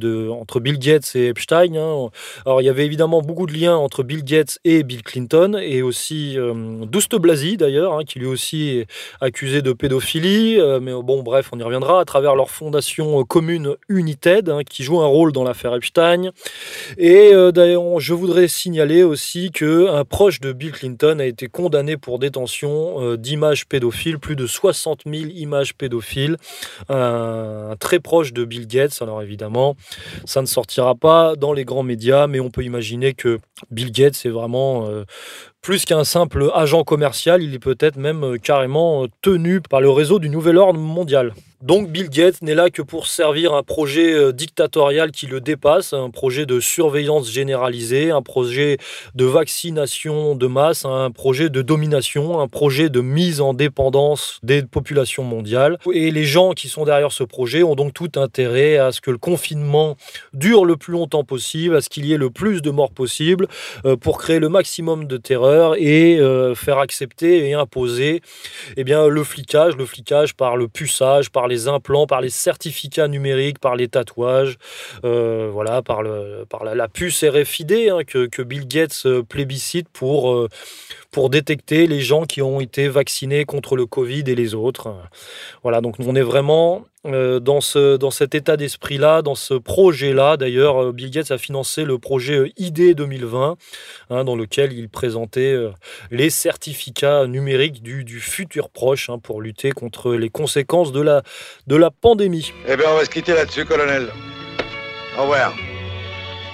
Bill 0.59 0.79
Gates 0.79 1.15
et 1.15 1.27
Epstein, 1.27 1.75
hein, 1.75 2.09
alors 2.47 2.61
il 2.61 2.65
y 2.65 2.69
avait 2.69 2.85
évidemment 2.85 3.21
beaucoup 3.21 3.45
de 3.45 3.53
liens 3.53 3.75
entre 3.75 4.01
Bill 4.01 4.23
Gates 4.23 4.57
et 4.65 4.81
Bill 4.81 5.03
Clinton, 5.03 5.59
et 5.61 5.83
aussi 5.83 6.33
euh, 6.35 6.53
Douste 6.85 7.15
Blasi 7.15 7.57
d'ailleurs, 7.57 7.93
hein, 7.93 8.03
qui 8.07 8.17
lui 8.17 8.25
aussi 8.25 8.69
est 8.69 8.87
accusé 9.21 9.61
de 9.61 9.71
pédophilie, 9.71 10.59
euh, 10.59 10.79
mais 10.79 10.93
bon 10.93 11.21
bref, 11.21 11.49
on 11.53 11.59
y 11.59 11.63
reviendra, 11.63 12.01
à 12.01 12.05
travers 12.05 12.35
leur 12.35 12.49
fondation 12.49 13.23
commune 13.23 13.75
United, 13.87 14.49
hein, 14.49 14.61
qui 14.67 14.81
joue 14.81 14.99
un 14.99 15.05
rôle 15.05 15.31
dans 15.31 15.43
l'affaire 15.43 15.75
Epstein. 15.75 16.31
Et 16.97 17.35
euh, 17.35 17.51
d'ailleurs, 17.51 17.99
je 17.99 18.15
voudrais 18.15 18.47
signaler 18.47 19.03
aussi 19.03 19.51
qu'un 19.51 20.03
proche 20.05 20.39
de 20.39 20.53
Bill 20.53 20.71
Clinton 20.71 21.19
a 21.19 21.25
été 21.25 21.49
condamné 21.49 21.97
pour 21.97 22.17
détention 22.17 23.15
d'images 23.15 23.67
pédophiles, 23.67 24.17
plus 24.17 24.35
de 24.35 24.47
60 24.47 25.01
000 25.05 25.25
images 25.35 25.75
pédophiles, 25.75 26.37
un 26.89 27.75
très 27.79 27.99
proche 28.07 28.31
de 28.31 28.45
Bill 28.45 28.67
Gates. 28.67 29.01
Alors 29.01 29.21
évidemment, 29.21 29.75
ça 30.23 30.39
ne 30.39 30.45
sortira 30.45 30.95
pas 30.95 31.35
dans 31.35 31.51
les 31.51 31.65
grands 31.65 31.83
médias, 31.83 32.27
mais 32.27 32.39
on 32.39 32.49
peut 32.49 32.63
imaginer 32.63 33.13
que 33.13 33.39
Bill 33.69 33.91
Gates 33.91 34.25
est 34.25 34.29
vraiment 34.29 34.87
euh, 34.87 35.03
plus 35.61 35.83
qu'un 35.83 36.03
simple 36.03 36.49
agent 36.55 36.83
commercial, 36.85 37.43
il 37.43 37.53
est 37.53 37.59
peut-être 37.59 37.97
même 37.97 38.23
euh, 38.23 38.37
carrément 38.37 39.03
euh, 39.03 39.07
tenu 39.21 39.59
par 39.59 39.81
le 39.81 39.89
réseau 39.89 40.17
du 40.17 40.29
Nouvel 40.29 40.57
Ordre 40.57 40.79
mondial. 40.79 41.33
Donc 41.61 41.89
Bill 41.89 42.09
Gates 42.09 42.43
n'est 42.43 42.53
là 42.53 42.69
que 42.69 42.83
pour 42.83 43.07
servir 43.07 43.55
un 43.55 43.63
projet 43.63 44.13
euh, 44.13 44.31
dictatorial 44.31 45.11
qui 45.11 45.25
le 45.25 45.41
dépasse, 45.41 45.91
un 45.91 46.11
projet 46.11 46.45
de 46.45 46.59
surveillance 46.59 47.31
généralisée, 47.31 48.11
un 48.11 48.21
projet 48.21 48.77
de 49.15 49.25
vaccination 49.25 50.35
de 50.35 50.45
masse, 50.47 50.85
un 50.85 51.09
projet 51.09 51.49
de 51.49 51.63
domination, 51.63 52.39
un 52.39 52.47
projet 52.47 52.89
de 52.89 53.01
mise 53.01 53.41
en 53.41 53.55
dépendance 53.55 54.39
des 54.43 54.61
populations 54.61 55.23
mondiales. 55.23 55.79
Et 55.91 56.11
les 56.11 56.25
gens 56.25 56.51
qui 56.51 56.69
sont 56.69 56.85
derrière 56.85 57.11
ce 57.11 57.23
projet 57.23 57.63
ont 57.63 57.75
donc 57.75 57.93
tout 57.93 58.11
intérêt 58.17 58.77
à 58.77 58.91
ce 58.91 59.01
que 59.01 59.09
le 59.09 59.17
confinement 59.17 59.97
dure 60.33 60.63
le 60.63 60.77
plus 60.77 60.93
longtemps 60.93 61.23
possible, 61.23 61.75
à 61.75 61.81
ce 61.81 61.89
qu'il 61.89 62.05
y 62.05 62.13
ait 62.13 62.17
le 62.17 62.29
plus 62.29 62.61
de 62.61 62.69
morts 62.69 62.91
possible, 62.91 63.47
pour 63.99 64.19
créer 64.19 64.39
le 64.39 64.49
maximum 64.49 65.05
de 65.05 65.17
terreur 65.17 65.56
et 65.77 66.19
euh, 66.19 66.55
faire 66.55 66.79
accepter 66.79 67.47
et 67.47 67.53
imposer 67.53 68.21
eh 68.75 68.83
bien, 68.83 69.07
le 69.07 69.23
flicage, 69.23 69.75
le 69.75 69.85
flicage 69.85 70.35
par 70.35 70.57
le 70.57 70.67
puçage, 70.67 71.29
par 71.29 71.47
les 71.47 71.67
implants, 71.67 72.07
par 72.07 72.21
les 72.21 72.29
certificats 72.29 73.07
numériques, 73.07 73.59
par 73.59 73.75
les 73.75 73.87
tatouages, 73.87 74.57
euh, 75.03 75.49
voilà, 75.51 75.81
par, 75.81 76.03
le, 76.03 76.45
par 76.49 76.63
la, 76.63 76.87
puce 76.87 77.23
RFID 77.23 77.89
hein, 77.91 78.03
que, 78.05 78.27
que, 78.27 78.41
Bill 78.41 78.67
Gates 78.67 79.03
euh, 79.05 79.23
plébiscite 79.23 79.89
pour, 79.89 80.47
pour 81.11 81.29
détecter 81.29 81.87
les 81.87 82.01
gens 82.01 82.25
qui 82.25 82.41
ont 82.41 82.61
été 82.61 82.87
vaccinés 82.87 83.45
contre 83.45 83.75
le 83.75 83.85
Covid 83.85 84.23
et 84.27 84.35
les 84.35 84.53
autres. 84.53 84.95
Voilà, 85.63 85.81
donc 85.81 85.95
on 85.99 86.15
est 86.15 86.21
vraiment 86.21 86.85
dans, 87.03 87.61
ce, 87.61 87.97
dans 87.97 88.11
cet 88.11 88.35
état 88.35 88.57
d'esprit-là, 88.57 89.21
dans 89.21 89.35
ce 89.35 89.53
projet-là. 89.53 90.37
D'ailleurs, 90.37 90.83
euh, 90.83 90.91
Bill 90.91 91.11
Gates 91.11 91.31
a 91.31 91.37
financé 91.37 91.83
le 91.85 91.97
projet 91.97 92.35
euh, 92.35 92.49
ID 92.57 92.95
2020, 92.95 93.57
hein, 94.09 94.23
dans 94.23 94.35
lequel 94.35 94.73
il 94.73 94.89
présentait 94.89 95.55
les 96.11 96.29
certificats 96.29 97.27
numériques 97.27 97.81
du, 97.81 98.03
du 98.03 98.19
futur 98.19 98.69
proche 98.69 99.09
hein, 99.09 99.19
pour 99.19 99.41
lutter 99.41 99.71
contre 99.71 100.13
les 100.13 100.29
conséquences 100.29 100.91
de 100.91 101.01
la, 101.01 101.23
de 101.67 101.75
la 101.75 101.91
pandémie. 101.91 102.51
Eh 102.67 102.75
bien, 102.75 102.87
on 102.91 102.97
va 102.97 103.05
se 103.05 103.09
quitter 103.09 103.33
là-dessus, 103.33 103.65
colonel. 103.65 104.07
Au 105.17 105.21
revoir. 105.21 105.53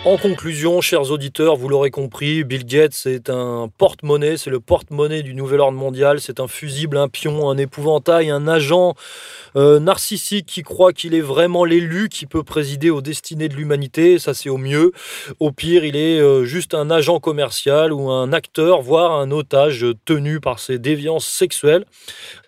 En 0.06 0.18
conclusion, 0.18 0.82
chers 0.82 1.12
auditeurs, 1.12 1.56
vous 1.56 1.70
l'aurez 1.70 1.90
compris, 1.90 2.44
Bill 2.44 2.66
Gates 2.66 3.06
est 3.06 3.30
un 3.30 3.70
porte-monnaie, 3.78 4.36
c'est 4.36 4.50
le 4.50 4.60
porte-monnaie 4.60 5.24
du 5.24 5.34
nouvel 5.34 5.62
ordre 5.62 5.78
mondial, 5.78 6.20
c'est 6.20 6.42
un 6.42 6.50
fusible, 6.50 6.98
un 6.98 7.08
pion, 7.08 7.50
un 7.50 7.58
épouvantail, 7.58 8.30
un 8.30 8.46
agent 8.46 8.96
euh, 9.56 9.80
narcissique 9.80 10.46
qui 10.46 10.62
croit 10.62 10.92
qu'il 10.92 11.16
est 11.16 11.22
vraiment 11.22 11.64
l'élu 11.64 12.10
qui 12.10 12.26
peut 12.26 12.44
présider 12.44 12.90
aux 12.90 13.02
destinées 13.02 13.48
de 13.48 13.56
l'humanité, 13.56 14.20
ça 14.20 14.34
c'est 14.34 14.50
au 14.50 14.58
mieux. 14.58 14.92
Au 15.40 15.52
pire, 15.52 15.86
il 15.86 15.96
est 15.96 16.20
euh, 16.20 16.44
juste 16.44 16.74
un 16.74 16.92
agent 16.92 17.22
commercial 17.22 17.94
ou 17.94 18.12
un 18.12 18.34
acteur, 18.34 18.82
voire 18.82 19.14
un 19.14 19.32
otage 19.32 19.86
tenu 20.04 20.42
par 20.42 20.60
ses 20.60 20.80
déviances 20.80 21.26
sexuelles. 21.26 21.86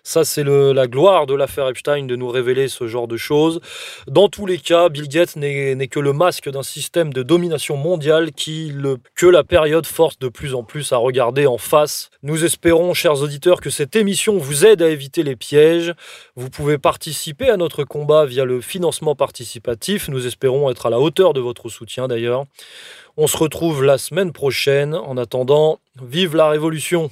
Ça, 0.02 0.24
c'est 0.24 0.44
la 0.44 0.86
gloire 0.86 1.26
de 1.26 1.34
l'affaire 1.34 1.68
Epstein 1.68 2.04
de 2.04 2.14
nous 2.14 2.28
révéler 2.28 2.68
ce 2.68 2.86
genre 2.86 3.08
de 3.08 3.16
choses. 3.16 3.60
Dans 4.06 4.28
tous 4.28 4.46
les 4.46 4.58
cas, 4.58 4.88
Bill 4.88 5.08
Gates 5.08 5.34
n'est 5.34 5.88
que 5.88 5.98
le 5.98 6.12
masque 6.12 6.48
d'un 6.48 6.62
système 6.62 7.12
de 7.12 7.24
domination 7.46 7.76
mondiale 7.76 8.32
qui 8.32 8.72
le, 8.74 8.96
que 9.14 9.26
la 9.26 9.44
période 9.44 9.86
force 9.86 10.18
de 10.18 10.28
plus 10.28 10.54
en 10.54 10.64
plus 10.64 10.92
à 10.92 10.96
regarder 10.96 11.46
en 11.46 11.58
face. 11.58 12.10
Nous 12.24 12.44
espérons, 12.44 12.92
chers 12.92 13.22
auditeurs, 13.22 13.60
que 13.60 13.70
cette 13.70 13.94
émission 13.94 14.36
vous 14.36 14.66
aide 14.66 14.82
à 14.82 14.88
éviter 14.88 15.22
les 15.22 15.36
pièges. 15.36 15.94
Vous 16.34 16.50
pouvez 16.50 16.76
participer 16.76 17.48
à 17.48 17.56
notre 17.56 17.84
combat 17.84 18.26
via 18.26 18.44
le 18.44 18.60
financement 18.60 19.14
participatif. 19.14 20.08
Nous 20.08 20.26
espérons 20.26 20.70
être 20.70 20.86
à 20.86 20.90
la 20.90 20.98
hauteur 20.98 21.34
de 21.34 21.40
votre 21.40 21.68
soutien 21.68 22.08
d'ailleurs. 22.08 22.46
On 23.16 23.28
se 23.28 23.36
retrouve 23.36 23.84
la 23.84 23.96
semaine 23.96 24.32
prochaine. 24.32 24.94
En 24.94 25.16
attendant, 25.16 25.78
vive 26.02 26.34
la 26.34 26.48
révolution 26.48 27.10